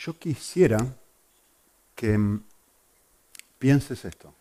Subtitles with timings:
[0.00, 0.78] Yo quisiera
[1.94, 2.42] que mm,
[3.58, 4.32] pienses esto.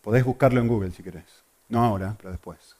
[0.00, 1.42] Podés buscarlo en Google si querés.
[1.68, 2.76] No ahora, pero después.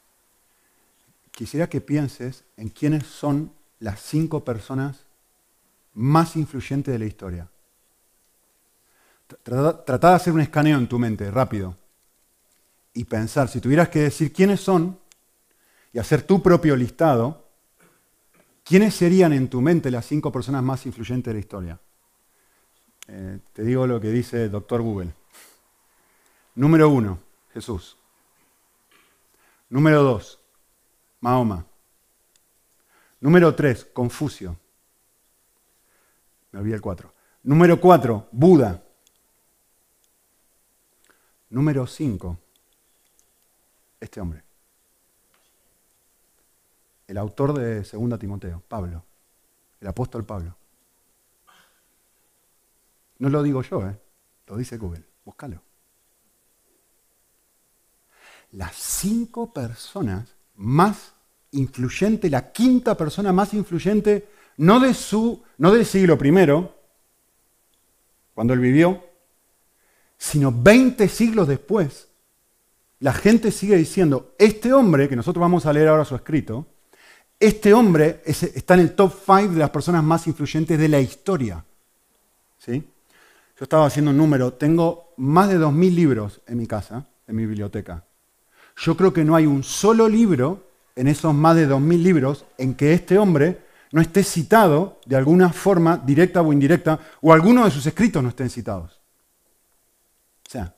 [1.32, 5.00] Quisiera que pienses en quiénes son las cinco personas
[5.94, 7.48] más influyentes de la historia.
[9.42, 11.76] Trata de hacer un escaneo en tu mente, rápido,
[12.92, 14.98] y pensar, si tuvieras que decir quiénes son
[15.92, 17.41] y hacer tu propio listado,
[18.64, 21.80] ¿quiénes serían en tu mente las cinco personas más influyentes de la historia?
[23.08, 25.12] Eh, te digo lo que dice el doctor Google.
[26.54, 27.18] Número uno,
[27.52, 27.96] Jesús.
[29.68, 30.38] Número dos,
[31.20, 31.66] Mahoma.
[33.20, 34.56] Número tres, Confucio.
[36.50, 37.14] Me olvidé el cuatro.
[37.44, 38.82] Número cuatro, Buda.
[41.50, 42.38] Número cinco,
[44.00, 44.42] este hombre.
[47.06, 49.04] El autor de Segunda Timoteo, Pablo.
[49.80, 50.56] El apóstol Pablo.
[53.18, 53.96] No lo digo yo, ¿eh?
[54.46, 55.04] lo dice Google.
[55.24, 55.62] Búscalo
[58.52, 61.12] las cinco personas más
[61.52, 64.28] influyentes, la quinta persona más influyente,
[64.58, 66.68] no, de su, no del siglo I,
[68.34, 69.02] cuando él vivió,
[70.16, 72.08] sino 20 siglos después,
[73.00, 76.66] la gente sigue diciendo, este hombre, que nosotros vamos a leer ahora su escrito,
[77.42, 81.64] este hombre está en el top 5 de las personas más influyentes de la historia.
[82.56, 82.84] ¿Sí?
[83.58, 87.44] Yo estaba haciendo un número, tengo más de 2.000 libros en mi casa, en mi
[87.44, 88.04] biblioteca.
[88.76, 92.74] Yo creo que no hay un solo libro en esos más de 2.000 libros en
[92.74, 97.72] que este hombre no esté citado de alguna forma, directa o indirecta, o alguno de
[97.72, 99.00] sus escritos no estén citados.
[100.46, 100.72] O sea,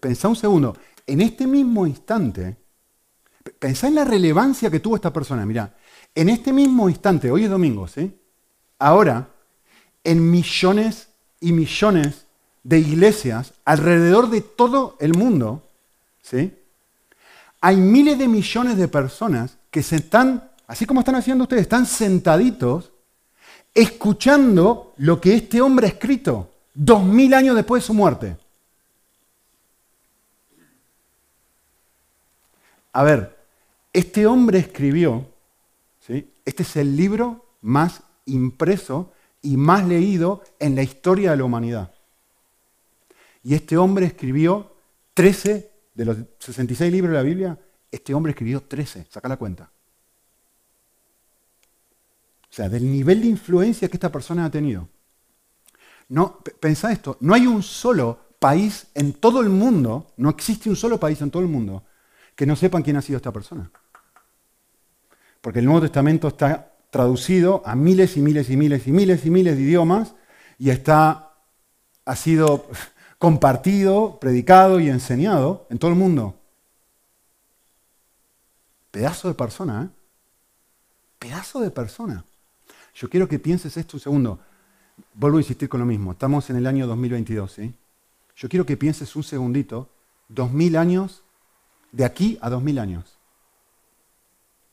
[0.00, 0.74] pensá un segundo,
[1.06, 2.56] en este mismo instante,
[3.58, 5.44] pensá en la relevancia que tuvo esta persona.
[5.46, 5.74] Mirá,
[6.14, 8.18] en este mismo instante, hoy es domingo, ¿sí?
[8.78, 9.28] Ahora,
[10.04, 11.08] en millones
[11.40, 12.26] y millones
[12.62, 15.68] de iglesias alrededor de todo el mundo,
[16.22, 16.52] ¿sí?
[17.62, 21.86] hay miles de millones de personas que se están, así como están haciendo ustedes, están
[21.86, 22.90] sentaditos
[23.72, 28.36] escuchando lo que este hombre ha escrito dos mil años después de su muerte.
[32.92, 33.38] A ver,
[33.92, 35.26] este hombre escribió,
[36.00, 36.30] ¿sí?
[36.44, 41.92] este es el libro más impreso y más leído en la historia de la humanidad.
[43.42, 44.76] Y este hombre escribió
[45.14, 47.58] 13 de los 66 libros de la Biblia,
[47.90, 49.70] este hombre escribió 13, saca la cuenta.
[52.50, 54.88] O sea, del nivel de influencia que esta persona ha tenido.
[56.08, 60.76] No, pensá esto, no hay un solo país en todo el mundo, no existe un
[60.76, 61.84] solo país en todo el mundo
[62.34, 63.70] que no sepan quién ha sido esta persona.
[65.40, 69.30] Porque el Nuevo Testamento está traducido a miles y miles y miles y miles y
[69.30, 70.14] miles de idiomas
[70.58, 71.32] y está,
[72.04, 72.66] ha sido
[73.18, 76.38] compartido, predicado y enseñado en todo el mundo.
[78.90, 79.88] Pedazo de persona, ¿eh?
[81.18, 82.24] Pedazo de persona.
[82.94, 84.40] Yo quiero que pienses esto un segundo.
[85.14, 86.12] Vuelvo a insistir con lo mismo.
[86.12, 87.74] Estamos en el año 2022, ¿sí?
[88.36, 89.88] Yo quiero que pienses un segundito,
[90.28, 91.22] dos mil años,
[91.92, 93.18] de aquí a dos mil años.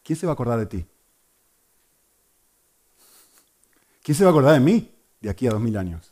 [0.03, 0.85] ¿Quién se va a acordar de ti?
[4.01, 4.91] ¿Quién se va a acordar de mí
[5.21, 6.11] de aquí a dos mil años?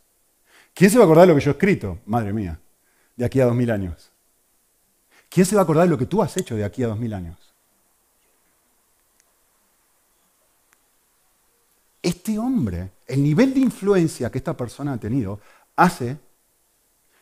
[0.73, 2.00] ¿Quién se va a acordar de lo que yo he escrito?
[2.06, 2.59] Madre mía,
[3.16, 4.12] de aquí a dos mil años.
[5.29, 7.00] ¿Quién se va a acordar de lo que tú has hecho de aquí a dos
[7.00, 7.38] mil años?
[12.01, 15.40] Este hombre, el nivel de influencia que esta persona ha tenido,
[15.75, 16.17] hace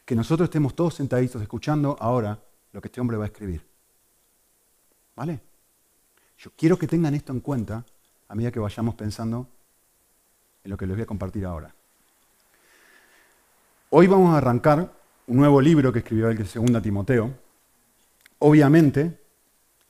[0.03, 2.40] que nosotros estemos todos sentaditos escuchando ahora
[2.72, 3.75] lo que este hombre va a escribir.
[5.16, 5.40] ¿Vale?
[6.38, 7.86] Yo quiero que tengan esto en cuenta
[8.28, 9.48] a medida que vayamos pensando
[10.64, 11.74] en lo que les voy a compartir ahora.
[13.92, 14.92] Hoy vamos a arrancar
[15.28, 17.34] un nuevo libro que escribió el segundo Timoteo.
[18.39, 19.18] Obviamente,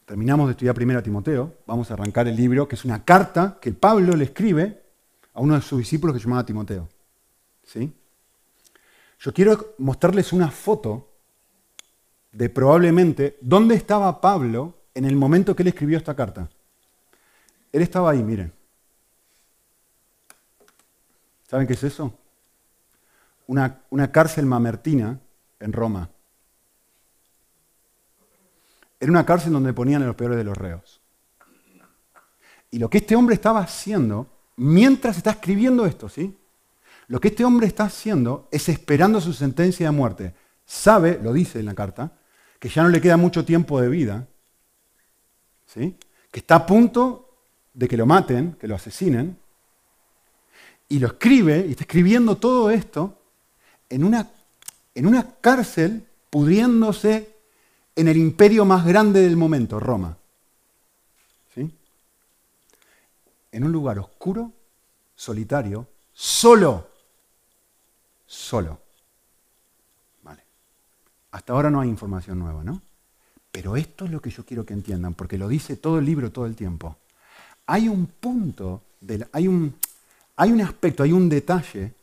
[0.06, 3.74] terminamos de estudiar primero Timoteo, vamos a arrancar el libro, que es una carta que
[3.74, 4.84] Pablo le escribe
[5.34, 6.88] a uno de sus discípulos que se llamaba Timoteo.
[7.64, 7.92] ¿Sí?
[9.20, 11.10] Yo quiero mostrarles una foto
[12.32, 16.50] de probablemente dónde estaba Pablo en el momento que él escribió esta carta.
[17.72, 18.52] Él estaba ahí, miren.
[21.48, 22.18] ¿Saben qué es eso?
[23.48, 25.20] una, cárcel mamertina
[25.60, 26.10] en Roma.
[29.00, 31.02] Era una cárcel donde ponían a los peores de los reos.
[32.72, 36.38] Y lo que este hombre estaba haciendo, mientras está escribiendo esto, ¿sí?
[37.08, 40.34] Lo que este hombre está haciendo es esperando su sentencia de muerte.
[40.66, 42.14] Sabe, lo dice en la carta,
[42.60, 44.28] que ya no le queda mucho tiempo de vida,
[45.75, 47.30] Que está a punto
[47.74, 49.38] de que lo maten, que lo asesinen,
[50.88, 53.18] Y lo escribe, y está escribiendo todo esto
[53.89, 54.30] en una,
[54.94, 57.36] en una cárcel pudriéndose
[57.95, 60.16] en el imperio más grande del momento, Roma.
[61.56, 61.72] ¿Sí?
[63.51, 64.51] En un lugar oscuro,
[65.16, 66.88] solitario, solo.
[68.27, 68.80] Solo.
[70.22, 70.44] Vale.
[71.31, 72.81] Hasta ahora no hay información nueva, ¿no?
[73.56, 76.30] Pero esto es lo que yo quiero que entiendan, porque lo dice todo el libro
[76.30, 76.98] todo el tiempo.
[77.68, 78.81] Hay un punto,
[79.31, 79.74] hay, un,
[80.36, 81.94] hay un aspecto, hay un detalle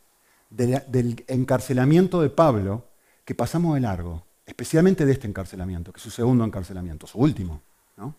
[0.48, 2.86] del encarcelamiento de Pablo
[3.26, 7.60] que pasamos de largo, especialmente de este encarcelamiento, que es su segundo encarcelamiento, su último.
[7.98, 8.14] ¿no?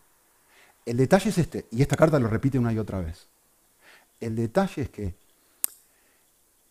[0.85, 3.25] El detalle es este, y esta carta lo repite una y otra vez.
[4.19, 5.15] El detalle es que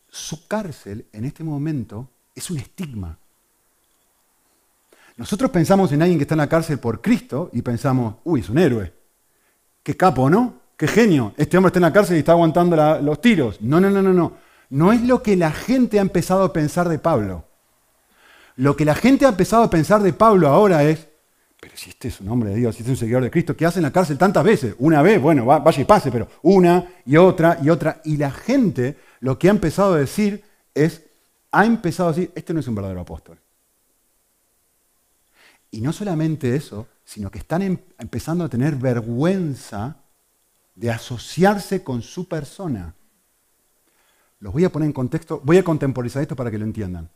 [0.08, 3.19] su cárcel en este momento es un estigma.
[5.17, 8.49] Nosotros pensamos en alguien que está en la cárcel por Cristo y pensamos, uy, es
[8.49, 8.93] un héroe.
[9.82, 10.55] Qué capo, ¿no?
[10.76, 11.35] Qué genio.
[11.37, 13.61] Este hombre está en la cárcel y está aguantando los tiros.
[13.61, 14.32] No, no, no, no, no.
[14.70, 17.44] No es lo que la gente ha empezado a pensar de Pablo.
[18.56, 21.09] Lo que la gente ha empezado a pensar de Pablo ahora es,
[21.61, 23.56] pero si este es un hombre de Dios, si este es un seguidor de Cristo,
[23.56, 24.75] ¿qué hace en la cárcel tantas veces?
[24.79, 28.00] Una vez, bueno, vaya y pase, pero una y otra y otra.
[28.05, 30.43] Y la gente lo que ha empezado a decir
[30.75, 31.03] es,
[31.50, 33.38] ha empezado a decir, este no es un verdadero apóstol.
[35.73, 39.97] Y no solamente eso, sino que están em, empezando a tener vergüenza
[40.75, 42.95] de asociarse con su persona.
[44.39, 47.09] Los voy a poner en contexto, voy a contemporizar esto para que lo entiendan.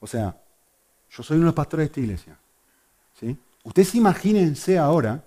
[0.00, 0.36] O sea,
[1.08, 2.38] yo soy uno de los pastores de esta iglesia.
[3.18, 3.38] ¿sí?
[3.62, 5.22] Ustedes imagínense ahora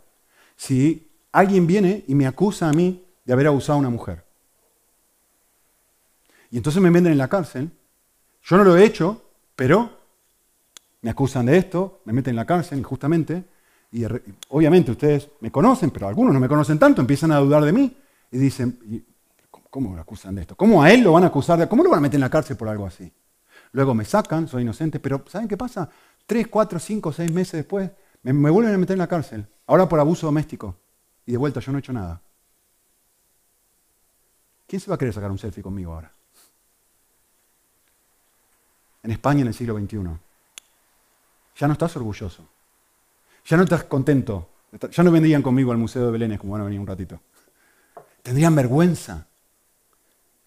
[0.57, 4.25] si alguien viene y me acusa a mí de haber abusado a una mujer.
[6.51, 7.71] Y entonces me venden en la cárcel.
[8.43, 9.23] Yo no lo he hecho,
[9.55, 9.96] pero
[11.01, 13.43] me acusan de esto, me meten en la cárcel injustamente.
[13.91, 14.03] Y
[14.49, 17.95] obviamente ustedes me conocen, pero algunos no me conocen tanto, empiezan a dudar de mí
[18.31, 19.05] y dicen,
[19.69, 20.55] ¿cómo me acusan de esto?
[20.55, 22.29] ¿Cómo a él lo van a acusar de ¿Cómo lo van a meter en la
[22.29, 23.11] cárcel por algo así?
[23.71, 25.89] Luego me sacan, soy inocente, pero ¿saben qué pasa?
[26.25, 27.89] Tres, cuatro, cinco, seis meses después
[28.23, 29.47] me, me vuelven a meter en la cárcel.
[29.67, 30.75] Ahora por abuso doméstico.
[31.25, 32.21] Y de vuelta yo no he hecho nada.
[34.67, 36.11] ¿Quién se va a querer sacar un selfie conmigo ahora?
[39.03, 40.26] En España en el siglo XXI.
[41.57, 42.47] Ya no estás orgulloso.
[43.45, 44.49] Ya no estás contento.
[44.91, 47.19] Ya no vendrían conmigo al Museo de Belénes como van a venir un ratito.
[48.21, 49.27] Tendrían vergüenza.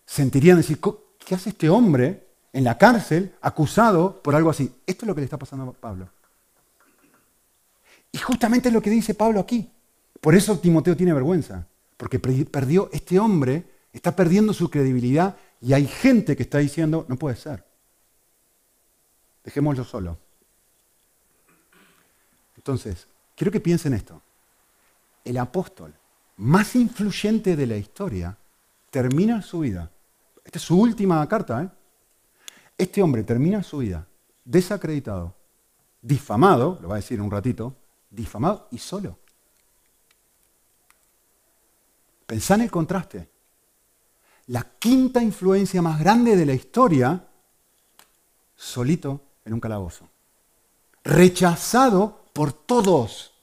[0.06, 0.78] Sentirían decir,
[1.18, 4.72] ¿qué hace este hombre en la cárcel acusado por algo así?
[4.86, 6.08] Esto es lo que le está pasando a Pablo.
[8.12, 9.70] Y justamente es lo que dice Pablo aquí.
[10.20, 11.66] Por eso Timoteo tiene vergüenza.
[11.96, 17.16] Porque perdió, este hombre está perdiendo su credibilidad y hay gente que está diciendo, no
[17.16, 17.64] puede ser.
[19.44, 20.18] Dejémoslo solo.
[22.60, 24.20] Entonces, quiero que piensen esto.
[25.24, 25.94] El apóstol
[26.36, 28.36] más influyente de la historia
[28.90, 29.90] termina su vida.
[30.44, 31.62] Esta es su última carta.
[31.62, 31.70] ¿eh?
[32.76, 34.06] Este hombre termina su vida
[34.44, 35.34] desacreditado,
[36.02, 37.74] difamado, lo va a decir en un ratito,
[38.10, 39.18] difamado y solo.
[42.26, 43.30] Pensá en el contraste.
[44.48, 47.26] La quinta influencia más grande de la historia,
[48.54, 50.06] solito en un calabozo.
[51.04, 53.34] Rechazado por todos.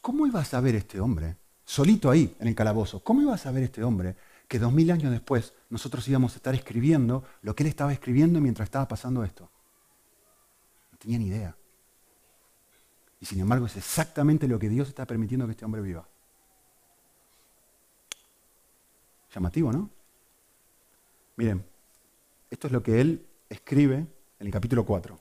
[0.00, 3.62] ¿Cómo iba a saber este hombre, solito ahí en el calabozo, cómo iba a saber
[3.62, 4.16] este hombre
[4.48, 8.40] que dos mil años después nosotros íbamos a estar escribiendo lo que él estaba escribiendo
[8.40, 9.48] mientras estaba pasando esto?
[10.90, 11.56] No tenía ni idea.
[13.20, 16.08] Y sin embargo es exactamente lo que Dios está permitiendo que este hombre viva.
[19.32, 19.88] Llamativo, ¿no?
[21.36, 21.64] Miren,
[22.50, 25.18] esto es lo que él escribe en el capítulo 4.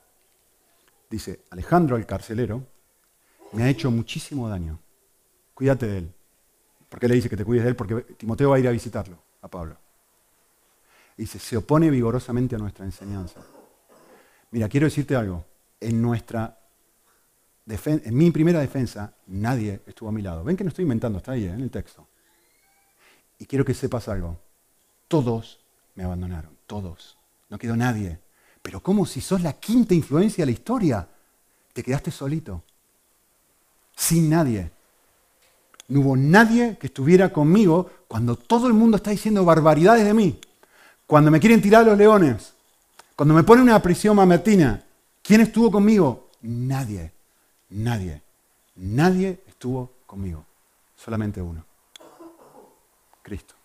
[1.09, 2.65] Dice, Alejandro el carcelero
[3.51, 4.79] me ha hecho muchísimo daño.
[5.53, 6.13] Cuídate de él.
[6.89, 7.75] ¿Por qué le dice que te cuides de él?
[7.75, 9.77] Porque Timoteo va a ir a visitarlo, a Pablo.
[11.17, 13.41] dice, se opone vigorosamente a nuestra enseñanza.
[14.51, 15.45] Mira, quiero decirte algo.
[15.79, 16.61] En nuestra
[17.85, 20.43] en mi primera defensa, nadie estuvo a mi lado.
[20.43, 21.53] Ven que no estoy inventando, está ahí ¿eh?
[21.53, 22.07] en el texto.
[23.38, 24.39] Y quiero que sepas algo.
[25.07, 25.59] Todos
[25.95, 27.17] me abandonaron, todos.
[27.51, 28.17] No quedó nadie.
[28.62, 31.08] Pero ¿cómo si sos la quinta influencia de la historia?
[31.74, 32.63] Te quedaste solito,
[33.96, 34.72] sin nadie.
[35.89, 40.39] No hubo nadie que estuviera conmigo cuando todo el mundo está diciendo barbaridades de mí.
[41.05, 42.53] Cuando me quieren tirar los leones.
[43.15, 44.84] Cuando me ponen una prisión mamertina.
[45.22, 46.29] ¿Quién estuvo conmigo?
[46.41, 47.12] Nadie.
[47.70, 48.22] Nadie.
[48.75, 50.46] Nadie estuvo conmigo.
[50.96, 51.65] Solamente uno.
[53.22, 53.61] Cristo.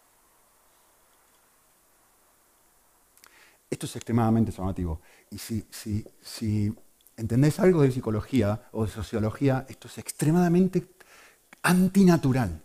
[3.70, 5.00] Esto es extremadamente llamativo.
[5.30, 6.74] Y si, si,
[7.16, 10.86] entendés algo de psicología o de sociología, esto es extremadamente
[11.62, 12.62] antinatural.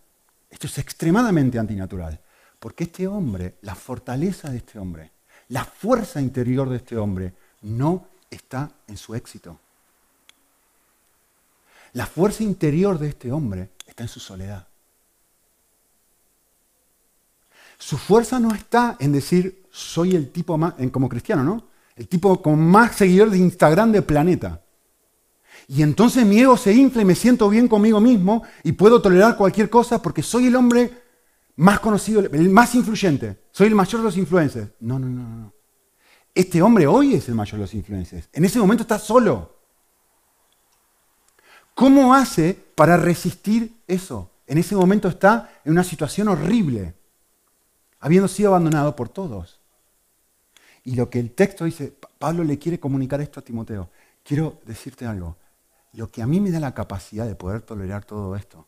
[0.49, 2.19] Esto es extremadamente antinatural,
[2.59, 5.11] porque este hombre, la fortaleza de este hombre,
[5.47, 9.59] la fuerza interior de este hombre, no está en su éxito.
[11.93, 14.67] La fuerza interior de este hombre está en su soledad.
[17.81, 21.67] Su fuerza no está en decir, soy el tipo más, como cristiano, ¿no?
[21.95, 24.61] El tipo con más seguidores de Instagram del planeta.
[25.67, 29.35] Y entonces mi ego se infla y me siento bien conmigo mismo y puedo tolerar
[29.35, 30.91] cualquier cosa porque soy el hombre
[31.55, 33.45] más conocido, el más influyente.
[33.51, 34.69] Soy el mayor de los influencers.
[34.79, 35.53] No, no, no, no.
[36.35, 38.29] Este hombre hoy es el mayor de los influencers.
[38.31, 39.57] En ese momento está solo.
[41.73, 44.29] ¿Cómo hace para resistir eso?
[44.45, 47.00] En ese momento está en una situación horrible,
[48.01, 49.59] habiendo sido abandonado por todos.
[50.83, 53.89] Y lo que el texto dice, Pablo le quiere comunicar esto a Timoteo.
[54.23, 55.37] Quiero decirte algo.
[55.93, 58.67] Lo que a mí me da la capacidad de poder tolerar todo esto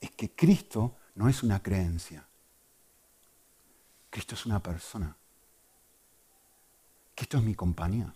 [0.00, 2.24] es que Cristo no es una creencia.
[4.10, 5.14] Cristo es una persona.
[7.14, 8.14] Cristo es mi compañía.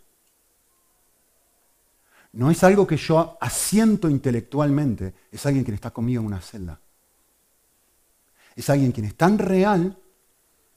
[2.34, 6.78] No es algo que yo asiento intelectualmente, es alguien quien está conmigo en una celda.
[8.54, 9.98] Es alguien quien es tan real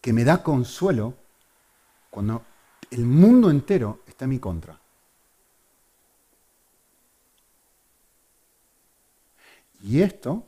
[0.05, 1.15] que me da consuelo
[2.11, 2.45] cuando
[2.91, 4.79] el mundo entero está en mi contra.
[9.81, 10.47] Y esto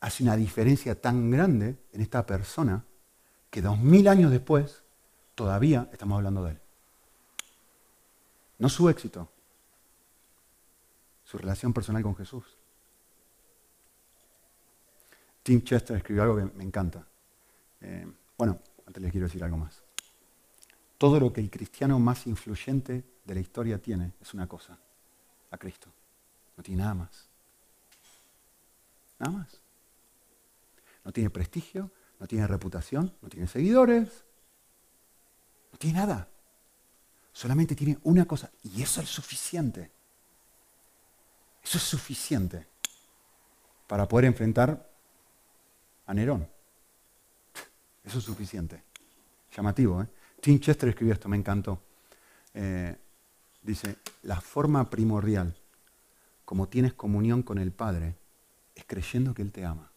[0.00, 2.84] hace una diferencia tan grande en esta persona
[3.50, 4.82] que dos mil años después
[5.36, 6.60] todavía estamos hablando de él.
[8.58, 9.28] No su éxito,
[11.22, 12.58] su relación personal con Jesús.
[15.44, 17.06] Tim Chester escribió algo que me encanta.
[17.80, 18.58] Eh, bueno,
[18.92, 19.82] antes les quiero decir algo más.
[20.98, 24.78] Todo lo que el cristiano más influyente de la historia tiene es una cosa,
[25.50, 25.88] a Cristo.
[26.58, 27.26] No tiene nada más.
[29.18, 29.62] Nada más.
[31.06, 34.26] No tiene prestigio, no tiene reputación, no tiene seguidores,
[35.72, 36.28] no tiene nada.
[37.32, 39.90] Solamente tiene una cosa y eso es suficiente.
[41.64, 42.66] Eso es suficiente
[43.86, 44.86] para poder enfrentar
[46.04, 46.46] a Nerón.
[48.04, 48.82] Eso es suficiente.
[49.54, 50.06] Llamativo, ¿eh?
[50.40, 51.80] Tim Chester escribió esto, me encantó.
[52.54, 52.96] Eh,
[53.62, 55.56] dice, la forma primordial
[56.44, 58.16] como tienes comunión con el Padre
[58.74, 59.90] es creyendo que Él te ama.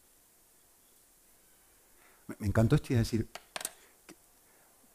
[2.40, 3.28] Me encantó esto y decir,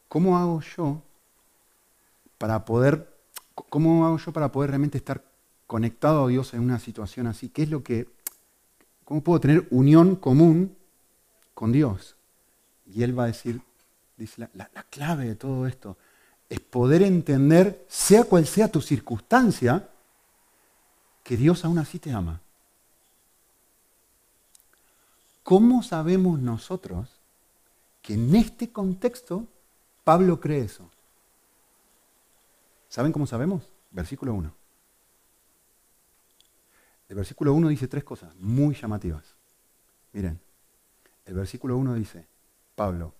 [0.07, 1.01] ¿cómo hago yo
[2.37, 3.13] para poder,
[3.53, 5.23] cómo hago yo para poder realmente estar
[5.67, 7.49] conectado a Dios en una situación así?
[7.49, 8.07] ¿Qué es lo que,
[9.05, 10.75] cómo puedo tener unión común
[11.53, 12.15] con Dios?
[12.93, 13.61] Y él va a decir,
[14.17, 15.97] dice, la, la clave de todo esto
[16.49, 19.89] es poder entender, sea cual sea tu circunstancia,
[21.23, 22.41] que Dios aún así te ama.
[25.43, 27.09] ¿Cómo sabemos nosotros
[28.01, 29.47] que en este contexto
[30.03, 30.89] Pablo cree eso?
[32.89, 33.63] ¿Saben cómo sabemos?
[33.91, 34.53] Versículo 1.
[37.09, 39.23] El versículo 1 dice tres cosas muy llamativas.
[40.13, 40.39] Miren,
[41.25, 42.25] el versículo 1 dice,
[42.81, 43.13] Pablo,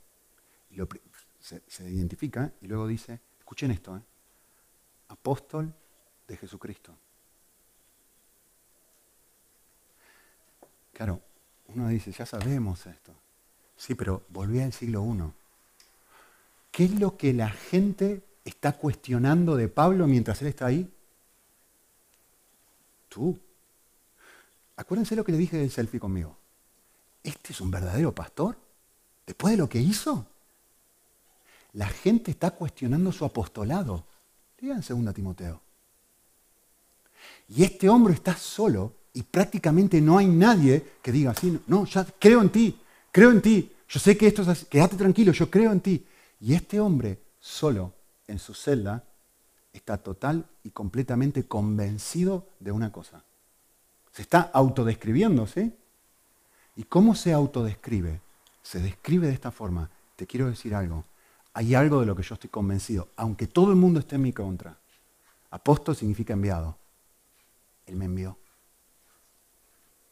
[1.39, 4.01] se, identifica y luego dice, escuchen esto, ¿eh?
[5.09, 5.71] apóstol
[6.27, 6.97] de Jesucristo.
[10.93, 11.21] Claro,
[11.67, 13.13] uno dice, ya sabemos esto.
[13.77, 15.31] Sí, pero volví al siglo I.
[16.71, 20.91] ¿Qué es lo que la gente está cuestionando de Pablo mientras él está ahí?
[23.09, 23.39] Tú.
[24.75, 26.35] Acuérdense lo que le dije del selfie conmigo.
[27.21, 28.57] ¿Este es un verdadero pastor?
[29.25, 30.27] Después de lo que hizo.
[31.73, 34.05] La gente está cuestionando su apostolado.
[34.59, 35.61] Digan 2 Timoteo.
[37.47, 42.05] Y este hombre está solo y prácticamente no hay nadie que diga así, no, ya
[42.17, 42.79] creo en ti,
[43.11, 46.05] creo en ti, yo sé que esto es así, quédate tranquilo, yo creo en ti.
[46.39, 47.93] Y este hombre solo
[48.27, 49.03] en su celda
[49.73, 53.23] está total y completamente convencido de una cosa.
[54.11, 55.73] Se está autodescribiendo, ¿sí?
[56.75, 58.21] ¿Y cómo se autodescribe?
[58.61, 59.89] Se describe de esta forma.
[60.15, 61.05] Te quiero decir algo.
[61.53, 64.33] Hay algo de lo que yo estoy convencido, aunque todo el mundo esté en mi
[64.33, 64.77] contra.
[65.49, 66.77] Apóstol significa enviado.
[67.85, 68.37] Él me envió.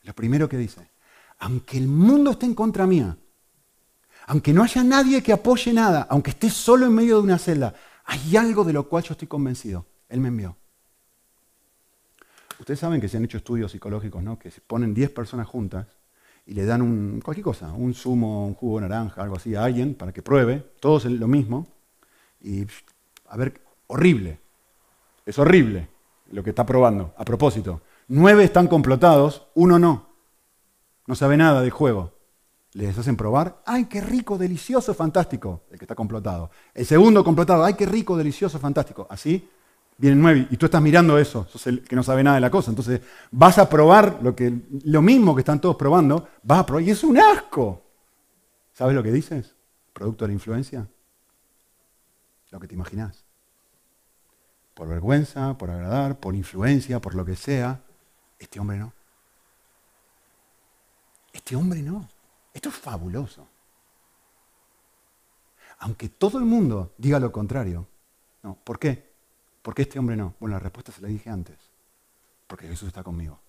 [0.03, 0.89] Lo primero que dice,
[1.39, 3.17] aunque el mundo esté en contra mía,
[4.27, 7.73] aunque no haya nadie que apoye nada, aunque esté solo en medio de una celda,
[8.05, 9.85] hay algo de lo cual yo estoy convencido.
[10.09, 10.57] Él me envió.
[12.59, 14.37] Ustedes saben que se han hecho estudios psicológicos, ¿no?
[14.37, 15.87] Que se ponen 10 personas juntas
[16.49, 19.93] y le dan un, cualquier cosa, un zumo, un jugo naranja, algo así, a alguien
[19.93, 21.67] para que pruebe, todos lo mismo,
[22.41, 22.65] y
[23.27, 24.39] a ver, horrible,
[25.27, 25.89] es horrible
[26.31, 27.13] lo que está probando.
[27.17, 30.07] A propósito, nueve están complotados, uno no,
[31.05, 32.13] no sabe nada de juego.
[32.73, 35.65] les hacen probar, ¡ay, qué rico, delicioso, fantástico!
[35.69, 36.49] El que está complotado.
[36.73, 39.05] El segundo complotado, ¡ay, qué rico, delicioso, fantástico!
[39.07, 39.47] Así
[39.99, 42.49] vienen nueve y tú estás mirando eso, sos el que no sabe nada de la
[42.49, 42.71] cosa.
[42.71, 43.01] Entonces
[43.31, 46.91] vas a probar lo, que, lo mismo que están todos probando, vas a probar y
[46.91, 47.83] es un asco.
[48.73, 49.55] ¿Sabes lo que dices?
[49.93, 50.87] Producto de la influencia.
[52.49, 53.25] Lo que te imaginas.
[54.73, 57.81] Por vergüenza, por agradar, por influencia, por lo que sea.
[58.39, 58.93] Este hombre no.
[61.33, 62.07] Este hombre no.
[62.53, 63.45] Esto es fabuloso.
[65.79, 67.85] Aunque todo el mundo diga lo contrario.
[68.41, 69.08] No, ¿por qué?
[69.61, 70.35] ¿Por qué este hombre no?
[70.39, 71.57] Bueno, la respuesta se la dije antes.
[72.47, 73.39] Porque Jesús está conmigo.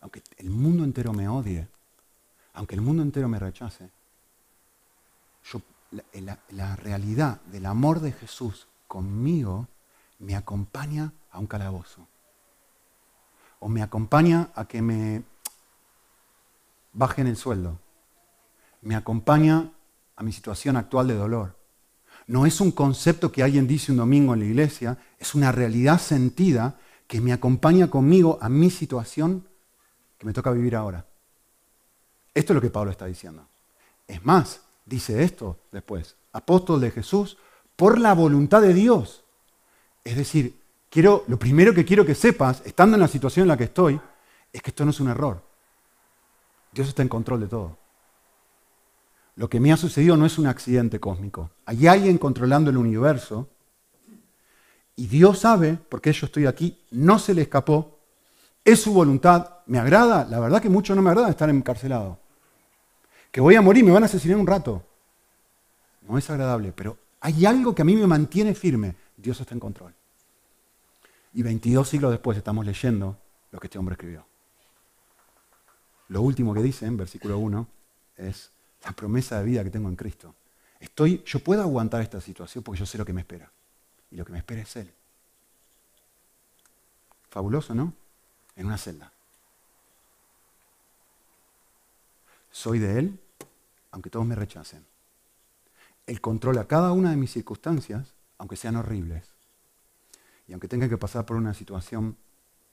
[0.00, 1.68] Aunque el mundo entero me odie,
[2.54, 3.90] aunque el mundo entero me rechace,
[6.12, 9.68] la, la realidad del amor de Jesús conmigo
[10.18, 12.06] me acompaña a un calabozo.
[13.60, 15.22] O me acompaña a que me
[16.92, 17.78] bajen el sueldo.
[18.82, 19.72] Me acompaña
[20.16, 21.56] a mi situación actual de dolor.
[22.26, 26.00] No es un concepto que alguien dice un domingo en la iglesia, es una realidad
[26.00, 29.46] sentida que me acompaña conmigo a mi situación
[30.18, 31.06] que me toca vivir ahora.
[32.34, 33.46] Esto es lo que Pablo está diciendo.
[34.08, 37.38] Es más, dice esto después, apóstol de Jesús,
[37.76, 39.24] por la voluntad de Dios.
[40.02, 40.58] Es decir,
[40.90, 44.00] quiero, lo primero que quiero que sepas, estando en la situación en la que estoy,
[44.52, 45.42] es que esto no es un error.
[46.72, 47.78] Dios está en control de todo.
[49.36, 51.50] Lo que me ha sucedido no es un accidente cósmico.
[51.66, 53.48] Hay alguien controlando el universo
[54.96, 57.98] y Dios sabe, porque yo estoy aquí, no se le escapó,
[58.64, 59.58] es su voluntad.
[59.66, 60.24] ¿Me agrada?
[60.24, 62.18] La verdad que mucho no me agrada estar encarcelado.
[63.30, 64.82] Que voy a morir, me van a asesinar un rato.
[66.08, 68.96] No es agradable, pero hay algo que a mí me mantiene firme.
[69.18, 69.94] Dios está en control.
[71.34, 73.18] Y 22 siglos después estamos leyendo
[73.50, 74.24] lo que este hombre escribió.
[76.08, 77.68] Lo último que dice en versículo 1
[78.16, 78.50] es
[78.84, 80.34] la promesa de vida que tengo en Cristo.
[80.78, 83.50] Estoy, yo puedo aguantar esta situación porque yo sé lo que me espera.
[84.10, 84.92] Y lo que me espera es Él.
[87.30, 87.92] Fabuloso, ¿no?
[88.54, 89.12] En una celda.
[92.50, 93.20] Soy de Él,
[93.90, 94.84] aunque todos me rechacen.
[96.06, 99.24] Él controla cada una de mis circunstancias, aunque sean horribles.
[100.48, 102.16] Y aunque tenga que pasar por una situación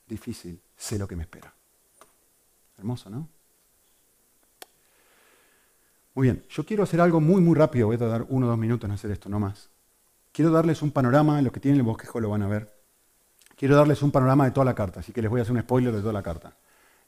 [0.08, 1.54] difícil, sé lo que me espera.
[2.78, 3.28] Hermoso, ¿no?
[6.16, 7.88] Muy bien, yo quiero hacer algo muy, muy rápido.
[7.88, 9.70] Voy a tardar uno o dos minutos en hacer esto, no más.
[10.32, 12.72] Quiero darles un panorama, los que tienen el bosquejo lo van a ver.
[13.56, 15.62] Quiero darles un panorama de toda la carta, así que les voy a hacer un
[15.62, 16.56] spoiler de toda la carta.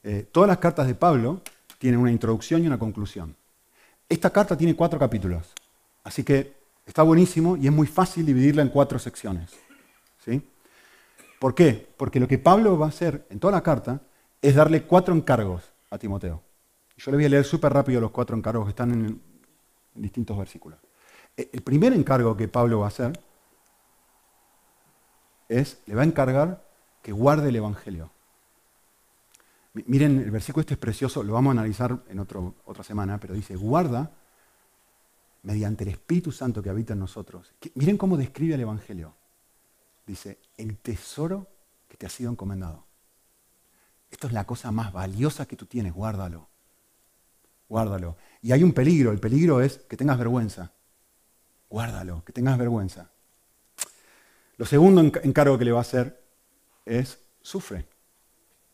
[0.02, 1.40] Eh, todas las cartas de Pablo
[1.78, 3.34] tienen una introducción y una conclusión.
[4.08, 5.52] Esta carta tiene cuatro capítulos,
[6.04, 6.54] así que
[6.86, 9.50] está buenísimo y es muy fácil dividirla en cuatro secciones.
[10.24, 10.40] ¿sí?
[11.40, 11.88] ¿Por qué?
[11.96, 14.00] Porque lo que Pablo va a hacer en toda la carta
[14.40, 16.45] es darle cuatro encargos a Timoteo.
[16.96, 19.20] Yo le voy a leer súper rápido los cuatro encargos que están en,
[19.94, 20.78] distintos versículos.
[21.36, 23.18] E, el primer encargo que Pablo va a hacer
[25.48, 26.64] es, le va a encargar
[27.02, 28.10] que guarde el Evangelio.
[29.74, 33.56] Miren, el versículo este es precioso, lo vamos a analizar en otra semana, pero dice,
[33.56, 34.10] guarda
[35.42, 37.52] mediante el Espíritu Santo que habita en nosotros.
[37.74, 39.14] miren cómo describe el Evangelio.
[40.06, 41.46] Dice, el tesoro
[41.88, 42.84] que te ha sido encomendado.
[44.10, 46.48] Esto es la cosa más valiosa que tú tienes, guárdalo.
[47.68, 48.16] Guárdalo.
[48.42, 50.72] Y hay un peligro, el peligro es que tengas vergüenza.
[51.68, 53.10] Guárdalo, que tengas vergüenza.
[54.56, 56.22] Lo segundo encargo que le va a hacer
[56.84, 57.86] es sufre.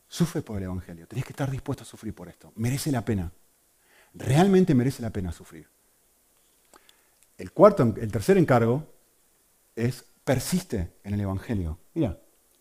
[0.06, 1.06] Sufre por el Evangelio.
[1.06, 2.52] Tenés que estar dispuesto a sufrir por esto.
[2.56, 3.32] Merece la pena.
[4.14, 5.66] Realmente merece la pena sufrir.
[7.38, 8.86] El cuarto, el tercer encargo
[9.74, 11.78] es persiste en el Evangelio.
[11.94, 12.18] Mira,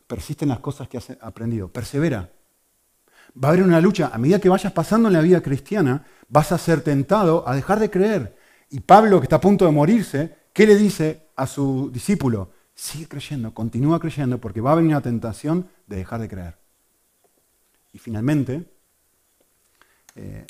[0.07, 1.67] persiste en las cosas que has aprendido.
[1.67, 2.31] Persevera.
[3.35, 4.11] Va a haber una lucha.
[4.13, 7.79] A medida que vayas pasando en la vida cristiana, vas a ser tentado a dejar
[7.79, 8.37] de creer.
[8.69, 12.51] Y Pablo, que está a punto de morirse, ¿qué le dice a su discípulo?
[12.73, 16.57] Sigue creyendo, continúa creyendo, porque va a venir una tentación de dejar de creer.
[17.93, 18.65] Y finalmente,
[20.15, 20.45] eh,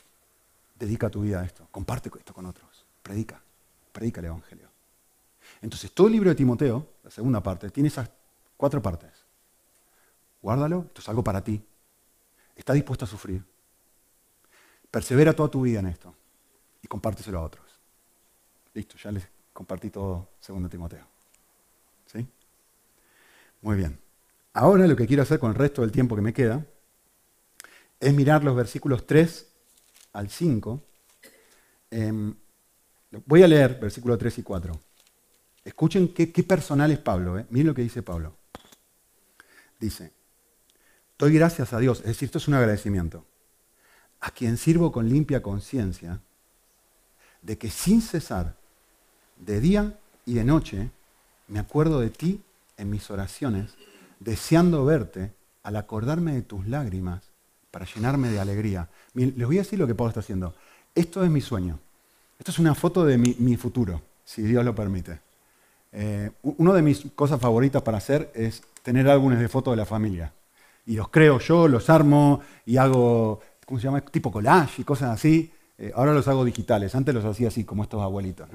[0.80, 3.42] dedica tu vida a esto, comparte esto con otros, predica,
[3.92, 4.68] predica el Evangelio.
[5.62, 8.10] Entonces, todo el libro de Timoteo, la segunda parte, tiene esas
[8.58, 9.12] cuatro partes.
[10.42, 11.64] Guárdalo, esto es algo para ti,
[12.62, 13.44] está dispuesto a sufrir.
[14.90, 16.14] Persevera toda tu vida en esto
[16.82, 17.66] y compárteselo a otros.
[18.74, 21.06] Listo, ya les compartí todo segundo Timoteo.
[22.06, 22.28] ¿Sí?
[23.62, 24.00] Muy bien.
[24.54, 26.66] Ahora lo que quiero hacer con el resto del tiempo que me queda
[28.00, 29.48] es mirar los versículos 3
[30.14, 30.84] al 5.
[31.90, 32.36] Em,
[33.26, 34.80] voy a leer versículos 3 y 4.
[35.64, 37.40] Escuchen qué, personal es Pablo.
[37.40, 37.46] ¿eh?
[37.50, 38.36] Miren lo que dice Pablo.
[39.80, 40.12] Dice,
[41.22, 43.24] Doy gracias a Dios, es decir, esto es un agradecimiento.
[44.22, 46.20] a quien sirvo con limpia conciencia,
[47.44, 48.56] de que sin cesar,
[49.38, 50.90] de día y de noche,
[51.48, 52.42] me acuerdo de ti
[52.78, 53.76] en mis oraciones,
[54.20, 55.32] deseando verte
[55.62, 57.22] al acordarme de tus lágrimas
[57.70, 58.90] para llenarme de alegría.
[59.14, 60.56] Les voy a decir lo que Pablo está haciendo.
[60.96, 61.80] Esto es mi sueño.
[62.40, 65.20] Esto es una foto de mi, futuro, si Dios lo permite.
[65.92, 69.86] Eh, una de mis cosas favoritas para hacer es tener álbumes de fotos de la
[69.86, 70.34] familia.
[70.86, 74.02] Y los creo yo, los armo y hago, ¿cómo se llama?
[74.02, 75.52] Tipo collage y cosas así.
[75.78, 78.50] Eh, ahora los hago digitales, antes los hacía así, como estos abuelitos.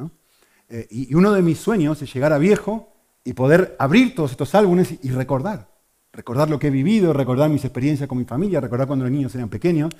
[0.68, 2.92] Eh, y, uno de mis sueños es llegar a viejo
[3.24, 5.68] y poder abrir todos estos álbumes y recordar
[6.16, 9.34] recordar lo que he vivido, recordar mis experiencias con mi familia, recordar cuando los niños
[9.34, 9.94] eran pequeños.